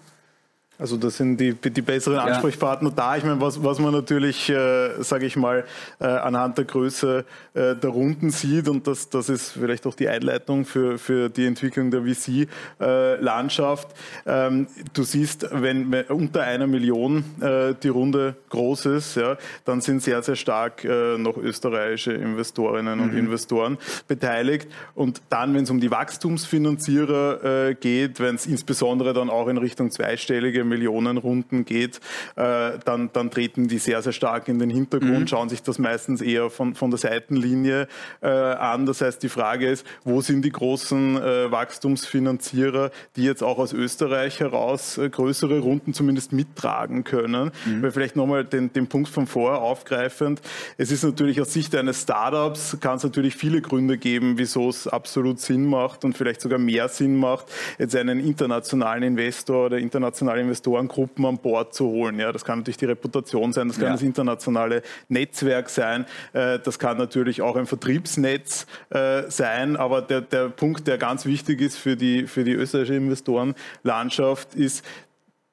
Also 0.81 0.97
das 0.97 1.19
sind 1.19 1.37
die, 1.39 1.53
die 1.53 1.83
besseren 1.83 2.19
Ansprechpartner 2.19 2.89
ja. 2.89 2.95
da. 2.97 3.17
Ich 3.17 3.25
meine, 3.25 3.41
was, 3.41 3.63
was 3.63 3.79
man 3.79 3.93
natürlich, 3.93 4.49
äh, 4.49 5.03
sage 5.03 5.27
ich 5.27 5.37
mal, 5.37 5.65
äh, 5.99 6.07
anhand 6.07 6.57
der 6.57 6.65
Größe 6.65 7.27
äh, 7.53 7.75
der 7.77 7.91
Runden 7.91 8.31
sieht, 8.31 8.67
und 8.67 8.87
das, 8.87 9.11
das 9.11 9.29
ist 9.29 9.51
vielleicht 9.51 9.87
auch 9.87 9.95
die 9.95 10.09
Einleitung 10.09 10.65
für, 10.65 10.99
für 10.99 11.29
die 11.29 11.45
Entwicklung 11.45 11.91
der 11.91 12.03
VC-Landschaft. 12.03 13.89
Äh, 14.25 14.47
ähm, 14.47 14.69
du 14.95 15.03
siehst, 15.03 15.49
wenn, 15.53 15.93
wenn 15.93 16.07
unter 16.07 16.43
einer 16.43 16.67
Million 16.67 17.25
äh, 17.41 17.75
die 17.83 17.89
Runde 17.89 18.37
groß 18.49 18.87
ist, 18.87 19.17
ja, 19.17 19.37
dann 19.67 19.83
sind 19.83 20.03
sehr, 20.03 20.23
sehr 20.23 20.37
stark 20.37 20.85
äh, 20.85 21.19
noch 21.19 21.37
österreichische 21.37 22.13
Investorinnen 22.13 22.99
mhm. 22.99 23.05
und 23.05 23.15
Investoren 23.17 23.77
beteiligt. 24.09 24.69
Und 24.95 25.21
dann, 25.29 25.55
wenn 25.55 25.65
es 25.65 25.71
um 25.71 25.81
die 25.81 25.91
Wachstumsfinanzierer 25.91 27.69
äh, 27.69 27.75
geht, 27.75 28.19
wenn 28.19 28.37
es 28.37 28.47
insbesondere 28.47 29.13
dann 29.13 29.29
auch 29.29 29.49
in 29.49 29.59
Richtung 29.59 29.91
zweistellige 29.91 30.70
Millionenrunden 30.71 31.67
geht, 31.67 32.01
äh, 32.37 32.79
dann, 32.85 33.11
dann 33.13 33.31
treten 33.31 33.69
die 33.69 33.79
sehr, 33.79 34.01
sehr 34.01 34.13
stark 34.13 34.49
in 34.49 34.59
den 34.59 34.71
Hintergrund, 34.71 35.21
mhm. 35.21 35.27
schauen 35.27 35.49
sich 35.51 35.63
das 35.63 35.79
meistens 35.79 36.23
eher 36.23 36.49
von, 36.49 36.75
von 36.75 36.91
der 36.91 36.99
Seitenlinie 36.99 37.89
äh, 38.23 38.29
an. 38.29 38.87
Das 38.87 39.03
heißt, 39.03 39.23
die 39.23 39.29
Frage 39.29 39.69
ist, 39.69 39.87
wo 40.05 40.21
sind 40.23 40.43
die 40.43 40.51
großen 40.51 41.17
äh, 41.17 41.51
Wachstumsfinanzierer, 41.51 42.91
die 43.17 43.25
jetzt 43.25 43.43
auch 43.43 43.59
aus 43.59 43.73
Österreich 43.73 44.41
heraus 44.41 44.97
äh, 44.97 45.11
größere 45.11 45.59
Runden 45.59 45.93
zumindest 45.93 46.33
mittragen 46.33 47.05
können? 47.05 47.51
Mhm. 47.67 47.83
Weil 47.83 47.91
vielleicht 47.91 48.17
nochmal 48.17 48.45
den, 48.45 48.73
den 48.73 48.87
Punkt 48.87 49.09
von 49.09 49.27
vorher 49.27 49.61
aufgreifend. 49.61 50.41
Es 50.79 50.91
ist 50.91 51.05
natürlich 51.05 51.41
aus 51.41 51.53
Sicht 51.53 51.75
eines 51.75 52.03
Startups, 52.03 52.79
kann 52.81 52.97
es 52.97 53.03
natürlich 53.03 53.37
viele 53.37 53.61
Gründe 53.61 53.99
geben, 53.99 54.39
wieso 54.39 54.69
es 54.69 54.87
absolut 54.87 55.41
Sinn 55.41 55.67
macht 55.67 56.05
und 56.05 56.17
vielleicht 56.17 56.41
sogar 56.41 56.59
mehr 56.59 56.89
Sinn 56.89 57.17
macht, 57.17 57.47
jetzt 57.79 57.97
einen 57.97 58.21
internationalen 58.21 59.03
Investor 59.03 59.67
oder 59.67 59.79
internationale 59.79 60.41
Investor 60.41 60.60
Investorengruppen 60.61 61.25
an 61.25 61.39
Bord 61.39 61.75
zu 61.75 61.87
holen. 61.87 62.19
Ja, 62.19 62.33
das 62.33 62.45
kann 62.45 62.59
natürlich 62.59 62.77
die 62.77 62.87
Reputation 62.87 63.53
sein, 63.53 63.69
das 63.69 63.79
kann 63.79 63.87
ja. 63.87 63.93
das 63.93 64.03
internationale 64.03 64.83
Netzwerk 65.09 65.71
sein, 65.71 66.07
äh, 66.33 66.59
das 66.59 66.79
kann 66.79 66.99
natürlich 66.99 67.43
auch 67.43 67.57
ein 67.57 67.67
Vertriebsnetz 67.67 68.67
äh, 68.91 69.23
sein, 69.29 69.77
aber 69.77 70.03
der, 70.03 70.21
der 70.21 70.49
Punkt, 70.49 70.87
der 70.87 70.99
ganz 70.99 71.25
wichtig 71.25 71.61
ist 71.61 71.77
für 71.77 71.97
die, 71.97 72.27
für 72.27 72.45
die 72.45 72.53
österreichische 72.53 72.95
Investorenlandschaft, 72.95 74.55
ist, 74.55 74.85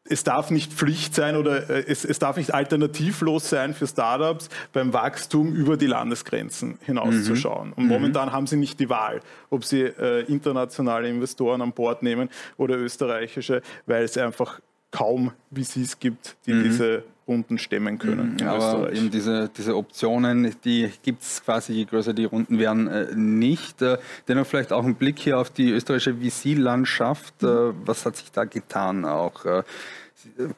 es 0.09 0.23
darf 0.23 0.51
nicht 0.51 0.73
Pflicht 0.73 1.13
sein 1.15 1.35
oder 1.35 1.69
äh, 1.69 1.83
es, 1.87 2.05
es, 2.05 2.19
darf 2.19 2.37
nicht 2.37 2.53
alternativlos 2.53 3.49
sein 3.49 3.73
für 3.73 3.87
Startups, 3.87 4.49
beim 4.73 4.93
Wachstum 4.93 5.53
über 5.53 5.77
die 5.77 5.87
Landesgrenzen 5.87 6.79
hinauszuschauen. 6.85 7.69
Mhm. 7.69 7.73
Und 7.75 7.87
momentan 7.87 8.29
mhm. 8.29 8.33
haben 8.33 8.47
sie 8.47 8.57
nicht 8.57 8.79
die 8.79 8.89
Wahl, 8.89 9.21
ob 9.49 9.65
sie 9.65 9.81
äh, 9.81 10.21
internationale 10.25 11.09
Investoren 11.09 11.61
an 11.61 11.73
Bord 11.73 12.03
nehmen 12.03 12.29
oder 12.57 12.77
österreichische, 12.77 13.61
weil 13.85 14.03
es 14.03 14.17
einfach 14.17 14.59
kaum 14.91 15.31
VCs 15.53 15.99
gibt, 15.99 16.35
die 16.45 16.53
mhm. 16.53 16.63
diese 16.63 17.03
Runden 17.27 17.57
stemmen 17.57 17.99
können. 17.99 18.37
Mhm, 18.39 18.47
aber 18.47 18.93
eben 18.93 19.11
diese, 19.11 19.49
diese 19.49 19.75
Optionen, 19.75 20.55
die 20.63 20.89
gibt 21.03 21.23
es 21.23 21.43
quasi, 21.43 21.73
je 21.73 21.85
größer 21.85 22.13
die 22.13 22.23
Runden 22.25 22.57
werden, 22.57 22.87
äh, 22.87 23.13
nicht. 23.13 23.81
Äh, 23.81 23.97
dennoch 24.27 24.47
vielleicht 24.47 24.71
auch 24.71 24.85
ein 24.85 24.95
Blick 24.95 25.19
hier 25.19 25.37
auf 25.37 25.49
die 25.49 25.71
österreichische 25.71 26.15
VC-Landschaft. 26.15 27.43
Äh, 27.43 27.45
mhm. 27.45 27.73
was 27.85 28.05
hat 28.05 28.15
sich 28.15 28.31
da 28.31 28.45
getan 28.45 29.03
auch? 29.03 29.63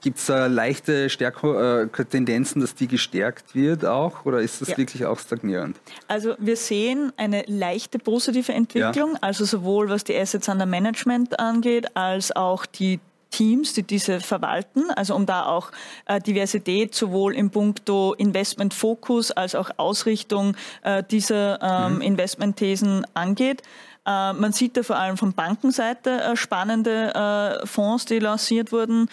Gibt 0.01 0.17
es 0.17 0.25
da 0.27 0.47
leichte 0.47 1.09
Stärke, 1.09 1.89
äh, 1.93 2.05
Tendenzen, 2.05 2.61
dass 2.61 2.75
die 2.75 2.87
gestärkt 2.87 3.53
wird 3.55 3.85
auch 3.85 4.25
oder 4.25 4.39
ist 4.39 4.61
das 4.61 4.69
ja. 4.69 4.77
wirklich 4.77 5.05
auch 5.05 5.19
stagnierend? 5.19 5.77
Also 6.07 6.35
wir 6.39 6.55
sehen 6.55 7.11
eine 7.17 7.43
leichte 7.47 7.99
positive 7.99 8.53
Entwicklung, 8.53 9.13
ja. 9.13 9.19
also 9.21 9.43
sowohl 9.43 9.89
was 9.89 10.05
die 10.05 10.15
Assets 10.15 10.47
under 10.47 10.65
Management 10.65 11.39
angeht, 11.39 11.95
als 11.95 12.33
auch 12.33 12.65
die 12.65 12.99
Teams, 13.29 13.73
die 13.73 13.83
diese 13.83 14.19
verwalten, 14.19 14.91
also 14.91 15.15
um 15.15 15.25
da 15.25 15.45
auch 15.45 15.71
äh, 16.05 16.19
Diversität 16.19 16.95
sowohl 16.95 17.35
im 17.35 17.51
Punkto 17.51 18.13
Investmentfokus 18.13 19.31
als 19.31 19.55
auch 19.55 19.69
Ausrichtung 19.77 20.55
äh, 20.83 21.03
dieser 21.03 21.61
ähm, 21.61 21.95
mhm. 21.95 22.01
Investmentthesen 22.01 23.05
angeht. 23.13 23.61
Äh, 24.05 24.33
man 24.33 24.51
sieht 24.51 24.77
da 24.77 24.83
vor 24.83 24.97
allem 24.97 25.17
von 25.17 25.33
Bankenseite 25.33 26.21
äh, 26.21 26.35
spannende 26.35 27.61
äh, 27.61 27.65
Fonds, 27.67 28.05
die 28.05 28.19
lanciert 28.19 28.71
wurden. 28.71 29.09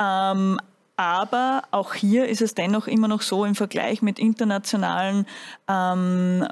Ähm, 0.00 0.58
aber 0.96 1.62
auch 1.70 1.94
hier 1.94 2.26
ist 2.26 2.42
es 2.42 2.54
dennoch 2.54 2.88
immer 2.88 3.06
noch 3.06 3.22
so 3.22 3.44
im 3.44 3.54
Vergleich 3.54 4.02
mit 4.02 4.18
internationalen 4.18 5.26
ähm, 5.68 6.44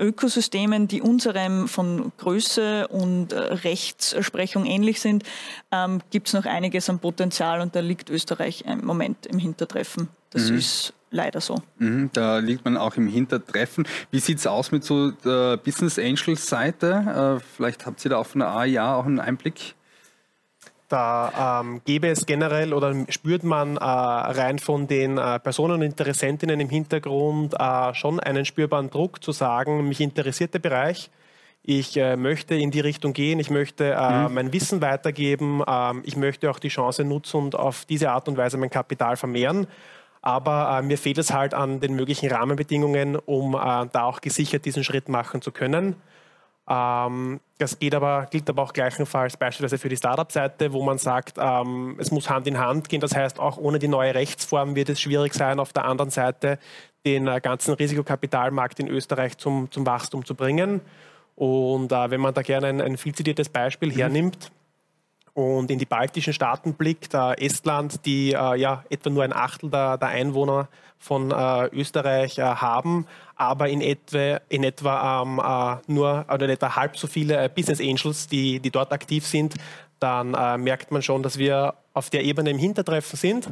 Ökosystemen, 0.00 0.88
die 0.88 1.02
unserem 1.02 1.68
von 1.68 2.12
Größe 2.18 2.88
und 2.88 3.32
äh, 3.32 3.38
Rechtsprechung 3.38 4.66
ähnlich 4.66 5.00
sind, 5.00 5.24
ähm, 5.70 6.00
gibt 6.10 6.28
es 6.28 6.34
noch 6.34 6.46
einiges 6.46 6.88
an 6.90 6.98
Potenzial 6.98 7.60
und 7.60 7.76
da 7.76 7.80
liegt 7.80 8.10
Österreich 8.10 8.64
im 8.66 8.84
Moment 8.84 9.26
im 9.26 9.38
Hintertreffen. 9.38 10.08
Das 10.30 10.50
mhm. 10.50 10.58
ist 10.58 10.94
leider 11.10 11.40
so. 11.40 11.56
Mhm, 11.78 12.10
da 12.12 12.38
liegt 12.38 12.64
man 12.64 12.76
auch 12.76 12.96
im 12.96 13.06
Hintertreffen. 13.06 13.86
Wie 14.10 14.20
sieht 14.20 14.38
es 14.38 14.46
aus 14.46 14.72
mit 14.72 14.84
so 14.84 15.10
der 15.10 15.56
Business 15.56 15.98
Angels 15.98 16.46
Seite? 16.46 17.38
Äh, 17.38 17.44
vielleicht 17.56 17.86
habt 17.86 18.04
ihr 18.04 18.10
da 18.10 18.18
auch 18.18 18.26
von 18.26 18.40
der 18.40 18.48
AIA 18.48 18.94
auch 18.94 19.06
einen 19.06 19.20
Einblick? 19.20 19.74
Da 20.90 21.60
ähm, 21.62 21.82
gäbe 21.84 22.08
es 22.08 22.26
generell 22.26 22.74
oder 22.74 22.92
spürt 23.10 23.44
man 23.44 23.76
äh, 23.76 23.84
rein 23.84 24.58
von 24.58 24.88
den 24.88 25.18
äh, 25.18 25.38
Personen 25.38 25.74
und 25.74 25.82
Interessentinnen 25.82 26.58
im 26.58 26.68
Hintergrund 26.68 27.54
äh, 27.56 27.94
schon 27.94 28.18
einen 28.18 28.44
spürbaren 28.44 28.90
Druck 28.90 29.22
zu 29.22 29.30
sagen, 29.30 29.86
mich 29.86 30.00
interessiert 30.00 30.52
der 30.52 30.58
Bereich. 30.58 31.08
ich 31.62 31.96
äh, 31.96 32.16
möchte 32.16 32.56
in 32.56 32.72
die 32.72 32.80
Richtung 32.80 33.12
gehen, 33.12 33.38
ich 33.38 33.50
möchte 33.50 33.92
äh, 33.92 34.28
mhm. 34.28 34.34
mein 34.34 34.52
Wissen 34.52 34.80
weitergeben, 34.82 35.62
ähm, 35.64 36.02
ich 36.04 36.16
möchte 36.16 36.50
auch 36.50 36.58
die 36.58 36.70
Chance 36.70 37.04
nutzen 37.04 37.36
und 37.36 37.54
auf 37.54 37.84
diese 37.84 38.10
Art 38.10 38.26
und 38.26 38.36
Weise 38.36 38.58
mein 38.58 38.70
Kapital 38.70 39.16
vermehren. 39.16 39.68
Aber 40.22 40.76
äh, 40.76 40.82
mir 40.82 40.98
fehlt 40.98 41.18
es 41.18 41.32
halt 41.32 41.54
an 41.54 41.78
den 41.78 41.94
möglichen 41.94 42.32
Rahmenbedingungen, 42.32 43.14
um 43.14 43.52
da 43.52 44.02
auch 44.02 44.20
gesichert 44.20 44.64
diesen 44.64 44.82
Schritt 44.82 45.08
machen 45.08 45.40
zu 45.40 45.52
können. 45.52 45.94
Ähm, 46.70 47.40
das 47.58 47.78
geht 47.80 47.96
aber, 47.96 48.28
gilt 48.30 48.48
aber 48.48 48.62
auch 48.62 48.72
gleichenfalls 48.72 49.36
beispielsweise 49.36 49.76
für 49.76 49.88
die 49.88 49.96
Startup-Seite, 49.96 50.72
wo 50.72 50.84
man 50.84 50.98
sagt, 50.98 51.36
ähm, 51.36 51.96
es 51.98 52.12
muss 52.12 52.30
Hand 52.30 52.46
in 52.46 52.58
Hand 52.58 52.88
gehen. 52.88 53.00
Das 53.00 53.14
heißt, 53.14 53.40
auch 53.40 53.58
ohne 53.58 53.80
die 53.80 53.88
neue 53.88 54.14
Rechtsform 54.14 54.76
wird 54.76 54.88
es 54.88 55.00
schwierig 55.00 55.34
sein, 55.34 55.58
auf 55.58 55.72
der 55.72 55.84
anderen 55.84 56.10
Seite 56.10 56.60
den 57.04 57.26
äh, 57.26 57.40
ganzen 57.40 57.74
Risikokapitalmarkt 57.74 58.78
in 58.78 58.86
Österreich 58.86 59.36
zum, 59.36 59.68
zum 59.72 59.84
Wachstum 59.84 60.24
zu 60.24 60.36
bringen. 60.36 60.80
Und 61.34 61.90
äh, 61.90 62.10
wenn 62.10 62.20
man 62.20 62.34
da 62.34 62.42
gerne 62.42 62.68
ein, 62.68 62.80
ein 62.80 62.96
viel 62.96 63.14
zitiertes 63.14 63.48
Beispiel 63.48 63.88
mhm. 63.88 63.96
hernimmt, 63.96 64.52
und 65.34 65.70
in 65.70 65.78
die 65.78 65.86
baltischen 65.86 66.32
Staaten 66.32 66.74
blickt, 66.74 67.14
äh, 67.14 67.34
Estland, 67.34 68.04
die 68.04 68.32
äh, 68.32 68.56
ja 68.56 68.84
etwa 68.90 69.10
nur 69.10 69.24
ein 69.24 69.32
Achtel 69.32 69.70
der, 69.70 69.98
der 69.98 70.08
Einwohner 70.08 70.68
von 70.98 71.30
äh, 71.30 71.66
Österreich 71.68 72.38
äh, 72.38 72.42
haben, 72.42 73.06
aber 73.36 73.68
in 73.68 73.80
etwa, 73.80 74.40
in 74.48 74.64
etwa 74.64 75.22
ähm, 75.22 75.38
äh, 75.38 75.92
nur 75.92 76.26
oder 76.32 76.44
in 76.44 76.50
etwa 76.50 76.76
halb 76.76 76.96
so 76.96 77.06
viele 77.06 77.42
äh, 77.42 77.48
Business 77.48 77.80
Angels, 77.80 78.26
die, 78.26 78.60
die 78.60 78.70
dort 78.70 78.92
aktiv 78.92 79.26
sind, 79.26 79.54
dann 79.98 80.30
merkt 80.62 80.90
man 80.92 81.02
schon, 81.02 81.22
dass 81.22 81.36
wir 81.36 81.74
auf 81.92 82.08
der 82.08 82.24
Ebene 82.24 82.48
im 82.48 82.56
Hintertreffen 82.56 83.18
sind 83.18 83.50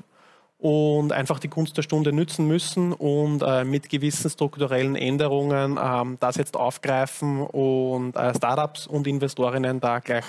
und 0.58 1.12
einfach 1.12 1.38
die 1.38 1.48
Gunst 1.48 1.76
der 1.76 1.82
Stunde 1.82 2.12
nützen 2.12 2.46
müssen 2.46 2.92
und 2.92 3.42
äh, 3.42 3.64
mit 3.64 3.88
gewissen 3.88 4.28
strukturellen 4.28 4.96
Änderungen 4.96 5.78
ähm, 5.80 6.16
das 6.20 6.36
jetzt 6.36 6.56
aufgreifen 6.56 7.42
und 7.42 8.16
äh, 8.16 8.34
Startups 8.34 8.86
und 8.86 9.06
Investorinnen 9.06 9.80
da 9.80 10.00
gleich 10.00 10.24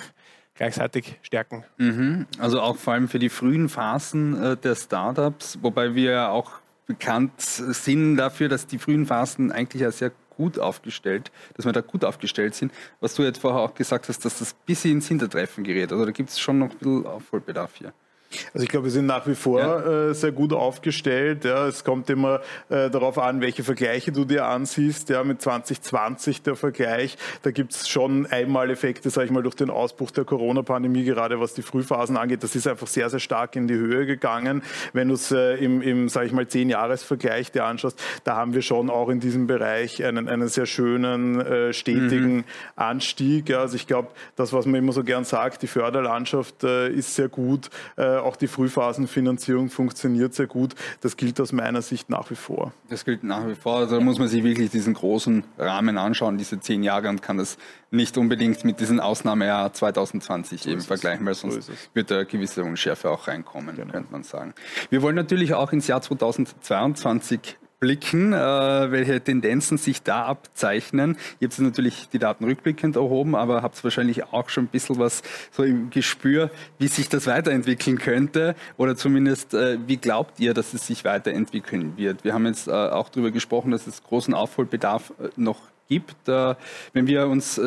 gleichzeitig 0.60 1.18
stärken. 1.22 1.64
Mhm. 1.78 2.26
Also 2.38 2.60
auch 2.60 2.76
vor 2.76 2.92
allem 2.92 3.08
für 3.08 3.18
die 3.18 3.30
frühen 3.30 3.70
Phasen 3.70 4.40
äh, 4.42 4.56
der 4.58 4.74
Startups, 4.74 5.58
wobei 5.62 5.94
wir 5.94 6.28
auch 6.28 6.52
bekannt 6.86 7.32
sind 7.38 8.16
dafür, 8.16 8.50
dass 8.50 8.66
die 8.66 8.78
frühen 8.78 9.06
Phasen 9.06 9.52
eigentlich 9.52 9.80
ja 9.80 9.90
sehr 9.90 10.12
gut 10.36 10.58
aufgestellt, 10.58 11.32
dass 11.54 11.64
wir 11.64 11.72
da 11.72 11.80
gut 11.80 12.04
aufgestellt 12.04 12.54
sind. 12.54 12.72
Was 13.00 13.14
du 13.14 13.22
jetzt 13.22 13.40
vorher 13.40 13.62
auch 13.62 13.74
gesagt 13.74 14.10
hast, 14.10 14.22
dass 14.26 14.38
das 14.38 14.52
bis 14.52 14.84
ins 14.84 15.08
Hintertreffen 15.08 15.64
gerät. 15.64 15.92
Also 15.92 16.04
da 16.04 16.10
gibt 16.10 16.28
es 16.28 16.38
schon 16.38 16.58
noch 16.58 16.70
ein 16.70 16.76
bisschen 16.76 17.06
Aufholbedarf 17.06 17.76
hier. 17.76 17.94
Also 18.54 18.64
ich 18.64 18.68
glaube, 18.68 18.84
wir 18.84 18.92
sind 18.92 19.06
nach 19.06 19.26
wie 19.26 19.34
vor 19.34 19.58
ja. 19.58 20.10
äh, 20.10 20.14
sehr 20.14 20.30
gut 20.32 20.52
aufgestellt. 20.52 21.44
Ja. 21.44 21.66
Es 21.66 21.82
kommt 21.82 22.08
immer 22.10 22.40
äh, 22.68 22.88
darauf 22.88 23.18
an, 23.18 23.40
welche 23.40 23.64
Vergleiche 23.64 24.12
du 24.12 24.24
dir 24.24 24.46
ansiehst. 24.46 25.08
Ja, 25.08 25.24
mit 25.24 25.42
2020 25.42 26.42
der 26.42 26.54
Vergleich, 26.54 27.18
da 27.42 27.50
gibt 27.50 27.72
es 27.72 27.88
schon 27.88 28.26
Einmaleffekte, 28.26 29.10
sage 29.10 29.26
ich 29.26 29.32
mal, 29.32 29.42
durch 29.42 29.56
den 29.56 29.70
Ausbruch 29.70 30.12
der 30.12 30.24
Corona-Pandemie, 30.24 31.04
gerade 31.04 31.40
was 31.40 31.54
die 31.54 31.62
Frühphasen 31.62 32.16
angeht. 32.16 32.42
Das 32.44 32.54
ist 32.54 32.68
einfach 32.68 32.86
sehr, 32.86 33.10
sehr 33.10 33.18
stark 33.18 33.56
in 33.56 33.66
die 33.66 33.74
Höhe 33.74 34.06
gegangen. 34.06 34.62
Wenn 34.92 35.08
du 35.08 35.14
es 35.14 35.32
äh, 35.32 35.56
im, 35.56 35.82
im 35.82 36.08
sage 36.08 36.26
ich 36.26 36.32
mal, 36.32 36.46
Zehn-Jahres-Vergleich 36.46 37.50
dir 37.50 37.64
anschaust, 37.64 38.00
da 38.22 38.36
haben 38.36 38.54
wir 38.54 38.62
schon 38.62 38.90
auch 38.90 39.08
in 39.08 39.18
diesem 39.18 39.48
Bereich 39.48 40.04
einen, 40.04 40.28
einen 40.28 40.48
sehr 40.48 40.66
schönen, 40.66 41.40
äh, 41.40 41.72
stetigen 41.72 42.36
mhm. 42.36 42.44
Anstieg. 42.76 43.48
Ja. 43.48 43.60
Also 43.60 43.74
ich 43.74 43.88
glaube, 43.88 44.08
das, 44.36 44.52
was 44.52 44.66
man 44.66 44.76
immer 44.76 44.92
so 44.92 45.02
gern 45.02 45.24
sagt, 45.24 45.62
die 45.62 45.66
Förderlandschaft 45.66 46.62
äh, 46.62 46.88
ist 46.90 47.16
sehr 47.16 47.28
gut 47.28 47.70
äh, 47.96 48.19
auch 48.22 48.36
die 48.36 48.46
Frühphasenfinanzierung 48.46 49.70
funktioniert 49.70 50.34
sehr 50.34 50.46
gut. 50.46 50.74
Das 51.00 51.16
gilt 51.16 51.40
aus 51.40 51.52
meiner 51.52 51.82
Sicht 51.82 52.10
nach 52.10 52.30
wie 52.30 52.34
vor. 52.34 52.72
Das 52.88 53.04
gilt 53.04 53.24
nach 53.24 53.46
wie 53.46 53.54
vor. 53.54 53.76
Also 53.78 53.98
da 53.98 54.04
muss 54.04 54.18
man 54.18 54.28
sich 54.28 54.44
wirklich 54.44 54.70
diesen 54.70 54.94
großen 54.94 55.44
Rahmen 55.58 55.98
anschauen, 55.98 56.38
diese 56.38 56.60
zehn 56.60 56.82
Jahre, 56.82 57.08
und 57.08 57.22
kann 57.22 57.38
das 57.38 57.58
nicht 57.90 58.16
unbedingt 58.16 58.64
mit 58.64 58.80
diesem 58.80 59.00
Ausnahmejahr 59.00 59.72
2020 59.72 60.62
so 60.62 60.70
eben 60.70 60.80
vergleichen, 60.80 61.26
weil 61.26 61.34
sonst 61.34 61.66
so 61.66 61.72
wird 61.94 62.10
da 62.10 62.24
gewisse 62.24 62.62
Unschärfe 62.64 63.10
auch 63.10 63.28
reinkommen, 63.28 63.76
genau. 63.76 63.92
könnte 63.92 64.12
man 64.12 64.22
sagen. 64.22 64.54
Wir 64.90 65.02
wollen 65.02 65.16
natürlich 65.16 65.54
auch 65.54 65.72
ins 65.72 65.86
Jahr 65.86 66.00
2022 66.00 67.58
blicken, 67.80 68.34
äh, 68.34 68.36
welche 68.36 69.20
Tendenzen 69.20 69.78
sich 69.78 70.02
da 70.02 70.24
abzeichnen. 70.26 71.16
Ihr 71.40 71.48
habt 71.48 71.58
natürlich 71.58 72.08
die 72.12 72.18
Daten 72.18 72.44
rückblickend 72.44 72.96
erhoben, 72.96 73.34
aber 73.34 73.62
habt 73.62 73.82
wahrscheinlich 73.82 74.24
auch 74.32 74.50
schon 74.50 74.64
ein 74.64 74.68
bisschen 74.68 74.98
was 74.98 75.22
so 75.50 75.64
im 75.64 75.88
Gespür, 75.88 76.50
wie 76.78 76.88
sich 76.88 77.08
das 77.08 77.26
weiterentwickeln 77.26 77.98
könnte 77.98 78.54
oder 78.76 78.96
zumindest, 78.96 79.54
äh, 79.54 79.78
wie 79.86 79.96
glaubt 79.96 80.38
ihr, 80.38 80.52
dass 80.52 80.74
es 80.74 80.86
sich 80.86 81.04
weiterentwickeln 81.04 81.96
wird? 81.96 82.22
Wir 82.22 82.34
haben 82.34 82.46
jetzt 82.46 82.68
äh, 82.68 82.72
auch 82.72 83.08
darüber 83.08 83.30
gesprochen, 83.30 83.70
dass 83.70 83.86
es 83.86 84.04
großen 84.04 84.34
Aufholbedarf 84.34 85.14
äh, 85.18 85.28
noch 85.36 85.60
gibt. 85.88 86.28
Äh, 86.28 86.54
wenn 86.92 87.06
wir 87.06 87.28
uns 87.28 87.56
äh, 87.56 87.62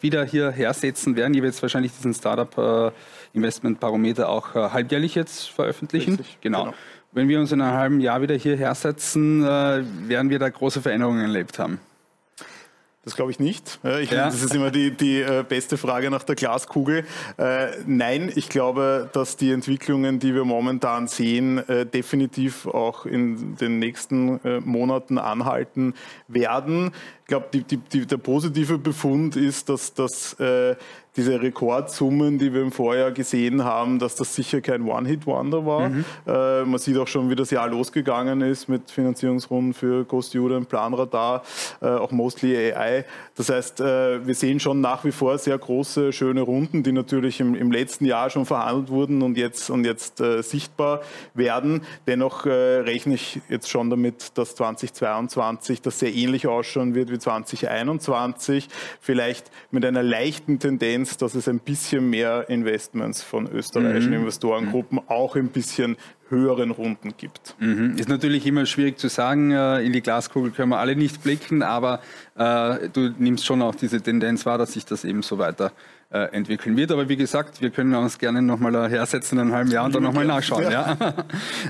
wieder 0.00 0.24
hierher 0.24 0.72
setzen 0.72 1.14
werden, 1.14 1.34
ihr 1.34 1.42
werdet 1.42 1.60
wahrscheinlich 1.60 1.92
diesen 1.92 2.14
Startup 2.14 2.94
Investment 3.34 3.80
Barometer 3.80 4.30
auch 4.30 4.54
halbjährlich 4.54 5.14
jetzt 5.14 5.50
veröffentlichen. 5.50 6.16
Richtig, 6.16 6.38
genau. 6.40 6.64
genau. 6.64 6.74
Wenn 7.16 7.30
wir 7.30 7.40
uns 7.40 7.50
in 7.50 7.62
einem 7.62 7.74
halben 7.74 8.00
Jahr 8.00 8.20
wieder 8.20 8.34
hierher 8.34 8.74
setzen, 8.74 9.42
äh, 9.42 9.82
werden 10.06 10.28
wir 10.28 10.38
da 10.38 10.50
große 10.50 10.82
Veränderungen 10.82 11.22
erlebt 11.22 11.58
haben. 11.58 11.80
Das 13.06 13.16
glaube 13.16 13.30
ich 13.30 13.40
nicht. 13.40 13.78
Ich 14.02 14.10
ja. 14.10 14.26
Das 14.26 14.42
ist 14.42 14.54
immer 14.54 14.70
die, 14.70 14.90
die 14.90 15.22
äh, 15.22 15.42
beste 15.42 15.78
Frage 15.78 16.10
nach 16.10 16.24
der 16.24 16.34
Glaskugel. 16.34 17.06
Äh, 17.38 17.68
nein, 17.86 18.30
ich 18.34 18.50
glaube, 18.50 19.08
dass 19.14 19.38
die 19.38 19.50
Entwicklungen, 19.50 20.18
die 20.18 20.34
wir 20.34 20.44
momentan 20.44 21.08
sehen, 21.08 21.62
definitiv 21.94 22.66
auch 22.66 23.06
in 23.06 23.56
den 23.56 23.78
nächsten 23.78 24.38
Monaten 24.66 25.16
anhalten 25.16 25.94
werden. 26.28 26.92
Ich 27.26 27.28
glaube, 27.28 27.46
die, 27.52 27.64
die, 27.64 28.06
der 28.06 28.18
positive 28.18 28.78
Befund 28.78 29.34
ist, 29.34 29.68
dass, 29.68 29.92
dass 29.92 30.34
äh, 30.34 30.76
diese 31.16 31.40
Rekordsummen, 31.40 32.38
die 32.38 32.52
wir 32.52 32.62
im 32.62 32.72
Vorjahr 32.72 33.10
gesehen 33.10 33.64
haben, 33.64 33.98
dass 33.98 34.16
das 34.16 34.34
sicher 34.34 34.60
kein 34.60 34.82
One-Hit-Wonder 34.82 35.64
war. 35.64 35.88
Mhm. 35.88 36.04
Äh, 36.26 36.64
man 36.64 36.78
sieht 36.78 36.96
auch 36.98 37.08
schon, 37.08 37.30
wie 37.30 37.34
das 37.34 37.50
Jahr 37.50 37.68
losgegangen 37.68 38.42
ist 38.42 38.68
mit 38.68 38.90
Finanzierungsrunden 38.90 39.72
für 39.72 40.04
GoStudent, 40.04 40.68
Planradar, 40.68 41.42
äh, 41.80 41.86
auch 41.86 42.10
Mostly 42.10 42.72
AI. 42.72 43.04
Das 43.34 43.48
heißt, 43.48 43.80
äh, 43.80 44.26
wir 44.26 44.34
sehen 44.34 44.60
schon 44.60 44.80
nach 44.80 45.04
wie 45.04 45.12
vor 45.12 45.38
sehr 45.38 45.56
große, 45.56 46.12
schöne 46.12 46.42
Runden, 46.42 46.82
die 46.82 46.92
natürlich 46.92 47.40
im, 47.40 47.54
im 47.54 47.70
letzten 47.70 48.04
Jahr 48.04 48.30
schon 48.30 48.46
verhandelt 48.46 48.90
wurden 48.90 49.22
und 49.22 49.36
jetzt, 49.36 49.70
und 49.70 49.84
jetzt 49.84 50.20
äh, 50.20 50.42
sichtbar 50.42 51.00
werden. 51.34 51.82
Dennoch 52.06 52.46
äh, 52.46 52.50
rechne 52.50 53.14
ich 53.14 53.40
jetzt 53.48 53.70
schon 53.70 53.90
damit, 53.90 54.36
dass 54.36 54.54
2022 54.54 55.80
das 55.80 55.98
sehr 55.98 56.14
ähnlich 56.14 56.46
ausschauen 56.46 56.94
wird 56.94 57.10
wie 57.10 57.15
2021. 57.18 58.68
Vielleicht 59.00 59.50
mit 59.70 59.84
einer 59.84 60.02
leichten 60.02 60.58
Tendenz 60.58 61.16
dass 61.16 61.34
es 61.34 61.48
ein 61.48 61.60
bisschen 61.60 62.10
mehr 62.10 62.48
Investments 62.48 63.22
von 63.22 63.50
österreichischen 63.50 64.10
mhm. 64.10 64.20
Investorengruppen 64.20 65.00
auch 65.08 65.36
ein 65.36 65.48
bisschen 65.48 65.96
höheren 66.28 66.70
Runden 66.70 67.16
gibt. 67.16 67.54
Mhm. 67.60 67.96
Ist 67.96 68.08
natürlich 68.08 68.46
immer 68.46 68.66
schwierig 68.66 68.98
zu 68.98 69.08
sagen, 69.08 69.52
äh, 69.52 69.80
in 69.82 69.92
die 69.92 70.02
Glaskugel 70.02 70.50
können 70.50 70.70
wir 70.70 70.78
alle 70.78 70.96
nicht 70.96 71.22
blicken, 71.22 71.62
aber 71.62 72.00
äh, 72.36 72.88
du 72.92 73.10
nimmst 73.18 73.46
schon 73.46 73.62
auch 73.62 73.74
diese 73.74 74.00
Tendenz 74.00 74.44
wahr, 74.44 74.58
dass 74.58 74.72
sich 74.72 74.84
das 74.84 75.04
eben 75.04 75.22
so 75.22 75.38
weiter 75.38 75.72
äh, 76.10 76.18
entwickeln 76.32 76.76
wird. 76.76 76.92
Aber 76.92 77.08
wie 77.08 77.16
gesagt, 77.16 77.60
wir 77.60 77.70
können 77.70 77.94
uns 77.94 78.18
gerne 78.18 78.42
nochmal 78.42 78.88
hersetzen 78.88 79.38
in 79.38 79.42
einem 79.42 79.52
halben 79.52 79.70
Jahr 79.70 79.84
und 79.84 79.94
dann 79.94 80.02
nochmal 80.02 80.24
nachschauen, 80.24 80.64
ja. 80.64 80.96
ja? 80.98 81.14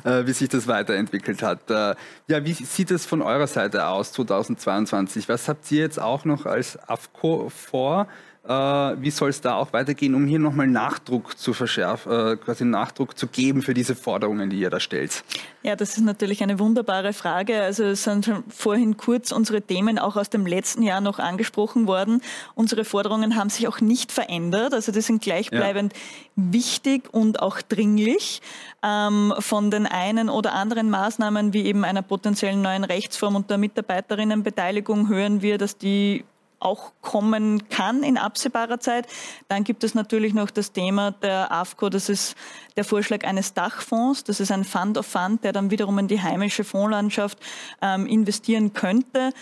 äh, 0.20 0.27
wie 0.27 0.33
sich 0.33 0.49
das 0.49 0.66
weiterentwickelt 0.68 1.42
hat. 1.42 1.70
Äh, 1.70 1.94
ja, 2.29 2.44
wie 2.44 2.53
sieht 2.53 2.90
es 2.90 3.07
von 3.07 3.22
eurer 3.22 3.46
Seite 3.46 3.87
aus 3.87 4.12
2022? 4.12 5.29
Was 5.29 5.49
habt 5.49 5.70
ihr 5.72 5.81
jetzt 5.81 6.01
auch 6.01 6.25
noch 6.25 6.46
als 6.46 6.79
AFCO 6.88 7.49
vor? 7.49 8.09
Äh, 8.49 9.03
wie 9.03 9.11
soll 9.11 9.31
es 9.31 9.41
da 9.41 9.57
auch 9.57 9.73
weitergehen, 9.73 10.15
um 10.15 10.27
hier 10.27 10.39
nochmal 10.39 10.69
Nachdruck 10.69 11.37
zu 11.37 11.53
verschärfen, 11.53 12.13
äh, 12.13 12.37
quasi 12.37 12.65
Nachdruck 12.65 13.19
zu 13.19 13.27
geben 13.27 13.63
für 13.63 13.75
diese 13.75 13.97
Forderungen, 13.97 14.51
die 14.51 14.61
ihr 14.61 14.71
da 14.71 14.79
stellt? 14.79 15.25
Ja, 15.63 15.75
das 15.75 15.97
ist 15.97 16.05
natürlich 16.05 16.43
eine 16.45 16.61
wunderbare 16.61 17.13
Frage. 17.13 17.61
Also 17.61 17.85
es 17.85 18.05
sind 18.05 18.25
schon 18.25 18.45
vorhin 18.49 18.97
kurz 18.97 19.33
unsere 19.33 19.63
Themen 19.63 19.99
auch 19.99 20.15
aus 20.17 20.31
dem 20.31 20.47
letzten 20.47 20.83
Jahr 20.83 21.01
noch 21.01 21.19
angesprochen 21.19 21.89
worden. 21.89 22.23
Unsere 22.55 22.85
Forderungen 22.85 23.35
haben 23.35 23.51
sich 23.51 23.67
auch 23.67 23.81
nicht 23.81 24.13
verändert. 24.13 24.75
Also 24.75 24.93
die 24.93 25.01
sind 25.01 25.23
gleichbleibend 25.23 25.93
ja. 25.93 25.99
wichtig 26.37 27.13
und 27.13 27.41
auch 27.41 27.61
dringlich. 27.63 28.43
Ähm, 28.85 29.35
von 29.41 29.73
den 29.73 29.87
einen 29.87 30.29
oder 30.29 30.53
anderen 30.53 30.89
Maßnahmen 30.89 31.53
wie 31.53 31.65
eben 31.65 31.85
einer 31.85 32.03
potenziellen 32.03 32.63
neuen 32.63 32.85
Rechtsform 32.85 33.35
und 33.35 33.51
der 33.51 33.59
Mitarbeiterinnenbeteiligung 33.59 35.09
hören 35.09 35.43
wir, 35.43 35.59
dass 35.59 35.79
die 35.79 36.25
auch 36.59 36.92
kommen 37.03 37.69
kann 37.69 38.03
in 38.03 38.16
absehbarer 38.16 38.81
Zeit. 38.81 39.07
Dann 39.49 39.64
gibt 39.64 39.85
es 39.85 39.95
natürlich 39.95 40.35
noch 40.35 40.51
das 40.51 40.73
Thema 40.73 41.11
der 41.11 41.53
AFCO, 41.53 41.88
das 41.88 42.09
ist 42.09 42.35
der 42.77 42.85
Vorschlag 42.85 43.25
eines 43.25 43.55
Dachfonds. 43.55 44.25
Das 44.25 44.40
ist 44.40 44.51
ein 44.51 44.64
Fund 44.64 44.99
of 44.99 45.07
Fund, 45.07 45.45
der 45.45 45.53
dann 45.53 45.71
wiederum 45.71 45.99
in 45.99 46.09
die 46.09 46.23
heimische 46.23 46.64
Fondslandschaft 46.64 47.38
ähm, 47.83 48.07
investieren 48.07 48.73
könnte. 48.73 49.33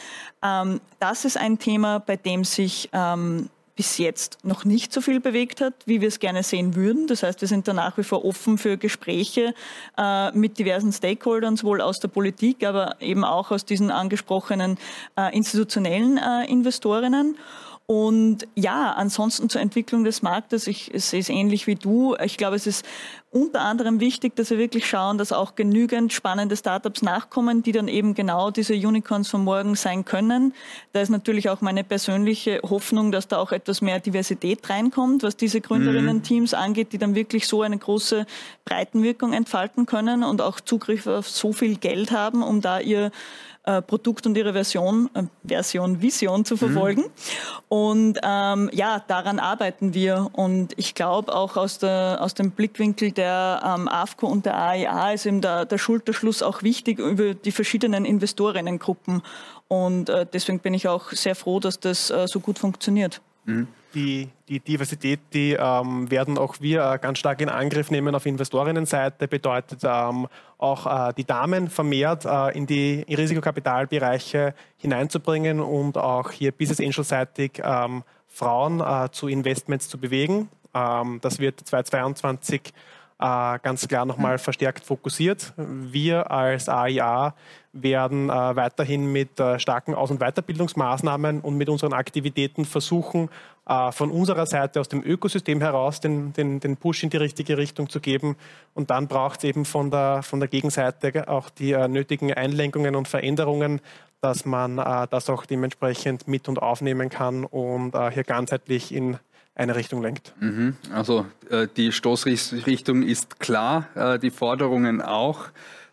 Ähm, 0.42 0.80
das 1.00 1.24
ist 1.24 1.36
ein 1.36 1.58
Thema, 1.58 1.98
bei 2.00 2.16
dem 2.16 2.44
sich 2.44 2.88
ähm, 2.92 3.48
bis 3.76 3.98
jetzt 3.98 4.38
noch 4.44 4.64
nicht 4.64 4.92
so 4.92 5.00
viel 5.00 5.20
bewegt 5.20 5.60
hat, 5.60 5.74
wie 5.86 6.00
wir 6.00 6.08
es 6.08 6.20
gerne 6.20 6.42
sehen 6.42 6.76
würden. 6.76 7.06
Das 7.06 7.22
heißt, 7.22 7.40
wir 7.40 7.48
sind 7.48 7.66
da 7.66 7.72
nach 7.72 7.98
wie 7.98 8.04
vor 8.04 8.24
offen 8.24 8.56
für 8.56 8.76
Gespräche 8.76 9.54
äh, 9.98 10.30
mit 10.32 10.58
diversen 10.58 10.92
Stakeholdern, 10.92 11.56
sowohl 11.56 11.80
aus 11.80 11.98
der 11.98 12.08
Politik, 12.08 12.64
aber 12.64 12.96
eben 13.00 13.24
auch 13.24 13.50
aus 13.50 13.64
diesen 13.64 13.90
angesprochenen 13.90 14.78
äh, 15.18 15.34
institutionellen 15.36 16.18
äh, 16.18 16.48
Investorinnen. 16.48 17.36
Und 17.86 18.48
ja, 18.54 18.92
ansonsten 18.92 19.50
zur 19.50 19.60
Entwicklung 19.60 20.04
des 20.04 20.22
Marktes, 20.22 20.66
ich 20.66 20.90
sehe 20.94 21.20
es 21.20 21.28
ähnlich 21.28 21.66
wie 21.66 21.74
du. 21.74 22.16
Ich 22.24 22.38
glaube, 22.38 22.56
es 22.56 22.66
ist 22.66 22.86
unter 23.30 23.60
anderem 23.60 24.00
wichtig, 24.00 24.36
dass 24.36 24.48
wir 24.48 24.56
wirklich 24.56 24.88
schauen, 24.88 25.18
dass 25.18 25.32
auch 25.32 25.54
genügend 25.54 26.10
spannende 26.10 26.56
Startups 26.56 27.02
nachkommen, 27.02 27.62
die 27.62 27.72
dann 27.72 27.88
eben 27.88 28.14
genau 28.14 28.50
diese 28.50 28.72
Unicorns 28.72 29.28
von 29.28 29.44
morgen 29.44 29.74
sein 29.74 30.06
können. 30.06 30.54
Da 30.94 31.02
ist 31.02 31.10
natürlich 31.10 31.50
auch 31.50 31.60
meine 31.60 31.84
persönliche 31.84 32.60
Hoffnung, 32.62 33.12
dass 33.12 33.28
da 33.28 33.36
auch 33.36 33.52
etwas 33.52 33.82
mehr 33.82 34.00
Diversität 34.00 34.70
reinkommt, 34.70 35.22
was 35.22 35.36
diese 35.36 35.60
Gründerinnen-Teams 35.60 36.52
mhm. 36.52 36.58
angeht, 36.58 36.92
die 36.92 36.98
dann 36.98 37.14
wirklich 37.14 37.46
so 37.46 37.60
eine 37.60 37.76
große 37.76 38.24
Breitenwirkung 38.64 39.34
entfalten 39.34 39.84
können 39.84 40.22
und 40.22 40.40
auch 40.40 40.60
Zugriff 40.60 41.06
auf 41.06 41.28
so 41.28 41.52
viel 41.52 41.76
Geld 41.76 42.12
haben, 42.12 42.42
um 42.42 42.62
da 42.62 42.80
ihr 42.80 43.10
äh, 43.66 43.80
Produkt 43.80 44.26
und 44.26 44.36
ihre 44.36 44.52
Version, 44.52 45.08
äh, 45.14 45.22
Version, 45.42 46.02
Vision 46.02 46.44
zu 46.44 46.56
verfolgen. 46.56 47.02
Mhm. 47.02 47.06
Und 47.68 48.18
ähm, 48.22 48.70
ja, 48.72 49.02
daran 49.06 49.38
arbeiten 49.38 49.94
wir. 49.94 50.28
Und 50.32 50.74
ich 50.76 50.94
glaube 50.94 51.34
auch 51.34 51.56
aus, 51.56 51.78
der, 51.78 52.18
aus 52.20 52.34
dem 52.34 52.50
Blickwinkel 52.50 53.12
der 53.12 53.62
ähm, 53.64 53.88
AFCO 53.88 54.26
und 54.26 54.46
der 54.46 54.56
AIA 54.58 55.12
ist 55.12 55.26
eben 55.26 55.40
der, 55.40 55.64
der 55.64 55.78
Schulterschluss 55.78 56.42
auch 56.42 56.62
wichtig 56.62 56.98
über 56.98 57.34
die 57.34 57.52
verschiedenen 57.52 58.04
Investorinnengruppen. 58.04 59.22
Und 59.68 60.08
äh, 60.08 60.26
deswegen 60.30 60.58
bin 60.60 60.74
ich 60.74 60.88
auch 60.88 61.10
sehr 61.12 61.34
froh, 61.34 61.58
dass 61.58 61.80
das 61.80 62.10
äh, 62.10 62.28
so 62.28 62.40
gut 62.40 62.58
funktioniert. 62.58 63.20
Mhm 63.46 63.68
die, 63.94 64.28
die 64.48 64.60
Diversität, 64.60 65.20
die 65.32 65.52
ähm, 65.52 66.10
werden 66.10 66.38
auch 66.38 66.56
wir 66.60 66.92
äh, 66.92 66.98
ganz 66.98 67.18
stark 67.18 67.40
in 67.40 67.48
Angriff 67.48 67.90
nehmen 67.90 68.14
auf 68.14 68.26
Investorinnenseite. 68.26 69.28
Bedeutet 69.28 69.80
ähm, 69.84 70.26
auch 70.58 71.08
äh, 71.08 71.12
die 71.14 71.24
Damen 71.24 71.68
vermehrt 71.68 72.24
äh, 72.24 72.56
in 72.56 72.66
die 72.66 73.04
Risikokapitalbereiche 73.08 74.54
hineinzubringen 74.76 75.60
und 75.60 75.96
auch 75.96 76.30
hier 76.30 76.52
Business 76.52 76.80
Angel-seitig 76.80 77.62
ähm, 77.62 78.02
Frauen 78.26 78.80
äh, 78.80 79.10
zu 79.10 79.28
Investments 79.28 79.88
zu 79.88 79.98
bewegen. 79.98 80.48
Ähm, 80.74 81.20
das 81.22 81.38
wird 81.38 81.60
2022 81.60 82.72
äh, 83.18 83.58
ganz 83.62 83.86
klar 83.86 84.04
nochmal 84.04 84.38
verstärkt 84.38 84.84
fokussiert. 84.84 85.52
Wir 85.56 86.30
als 86.30 86.68
AIA 86.68 87.34
werden 87.72 88.28
äh, 88.28 88.32
weiterhin 88.32 89.10
mit 89.12 89.38
äh, 89.40 89.58
starken 89.58 89.94
Aus- 89.94 90.10
und 90.10 90.20
Weiterbildungsmaßnahmen 90.20 91.40
und 91.40 91.56
mit 91.56 91.68
unseren 91.68 91.92
Aktivitäten 91.92 92.64
versuchen, 92.64 93.28
äh, 93.66 93.92
von 93.92 94.10
unserer 94.10 94.46
Seite 94.46 94.80
aus 94.80 94.88
dem 94.88 95.02
Ökosystem 95.02 95.60
heraus 95.60 96.00
den, 96.00 96.32
den, 96.32 96.60
den 96.60 96.76
Push 96.76 97.02
in 97.02 97.10
die 97.10 97.16
richtige 97.16 97.56
Richtung 97.56 97.88
zu 97.88 98.00
geben. 98.00 98.36
Und 98.74 98.90
dann 98.90 99.08
braucht 99.08 99.38
es 99.38 99.44
eben 99.44 99.64
von 99.64 99.90
der, 99.90 100.22
von 100.22 100.40
der 100.40 100.48
Gegenseite 100.48 101.28
auch 101.28 101.50
die 101.50 101.72
äh, 101.72 101.88
nötigen 101.88 102.32
Einlenkungen 102.32 102.94
und 102.94 103.08
Veränderungen, 103.08 103.80
dass 104.20 104.44
man 104.44 104.78
äh, 104.78 105.06
das 105.10 105.30
auch 105.30 105.46
dementsprechend 105.46 106.28
mit 106.28 106.48
und 106.48 106.62
aufnehmen 106.62 107.10
kann 107.10 107.44
und 107.44 107.94
hier 108.12 108.24
ganzheitlich 108.24 108.94
in 108.94 109.18
eine 109.54 109.76
Richtung 109.76 110.02
lenkt. 110.02 110.34
Mhm. 110.40 110.76
Also 110.92 111.26
äh, 111.50 111.68
die 111.76 111.92
Stoßrichtung 111.92 113.02
ist 113.02 113.38
klar, 113.38 113.88
äh, 113.94 114.18
die 114.18 114.30
Forderungen 114.30 115.00
auch. 115.00 115.46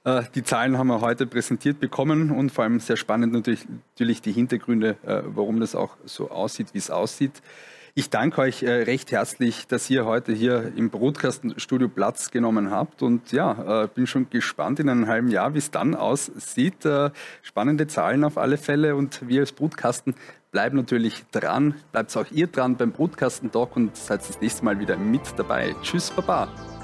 Äh, 0.03 0.23
die 0.33 0.43
Zahlen 0.43 0.77
haben 0.77 0.87
wir 0.87 1.01
heute 1.01 1.27
präsentiert 1.27 1.79
bekommen 1.79 2.31
und 2.31 2.51
vor 2.51 2.63
allem 2.63 2.79
sehr 2.79 2.97
spannend 2.97 3.33
natürlich, 3.33 3.67
natürlich 3.93 4.21
die 4.21 4.31
Hintergründe, 4.31 4.97
äh, 5.03 5.21
warum 5.25 5.59
das 5.59 5.75
auch 5.75 5.95
so 6.05 6.31
aussieht, 6.31 6.73
wie 6.73 6.79
es 6.79 6.89
aussieht. 6.89 7.41
Ich 7.93 8.09
danke 8.09 8.41
euch 8.41 8.63
äh, 8.63 8.71
recht 8.83 9.11
herzlich, 9.11 9.67
dass 9.67 9.89
ihr 9.89 10.05
heute 10.05 10.31
hier 10.31 10.71
im 10.75 10.89
Brotkastenstudio 10.89 11.89
Platz 11.89 12.31
genommen 12.31 12.71
habt 12.71 13.01
und 13.01 13.31
ja, 13.31 13.87
bin 13.87 14.07
schon 14.07 14.29
gespannt 14.29 14.79
in 14.79 14.89
einem 14.89 15.07
halben 15.07 15.29
Jahr, 15.29 15.53
wie 15.53 15.57
es 15.57 15.71
dann 15.71 15.95
aussieht. 15.95 16.87
Spannende 17.41 17.87
Zahlen 17.87 18.23
auf 18.23 18.37
alle 18.37 18.57
Fälle 18.57 18.95
und 18.95 19.27
wir 19.27 19.41
als 19.41 19.51
Brutkasten 19.51 20.15
bleiben 20.51 20.77
natürlich 20.77 21.23
dran. 21.31 21.75
Bleibt 21.91 22.15
auch 22.15 22.29
ihr 22.31 22.47
dran 22.47 22.77
beim 22.77 22.91
Brutkasten-Talk 22.91 23.75
und 23.75 23.95
seid 23.95 24.21
das 24.21 24.39
nächste 24.41 24.63
Mal 24.65 24.79
wieder 24.79 24.97
mit 24.97 25.21
dabei. 25.37 25.75
Tschüss, 25.81 26.11
Baba. 26.11 26.80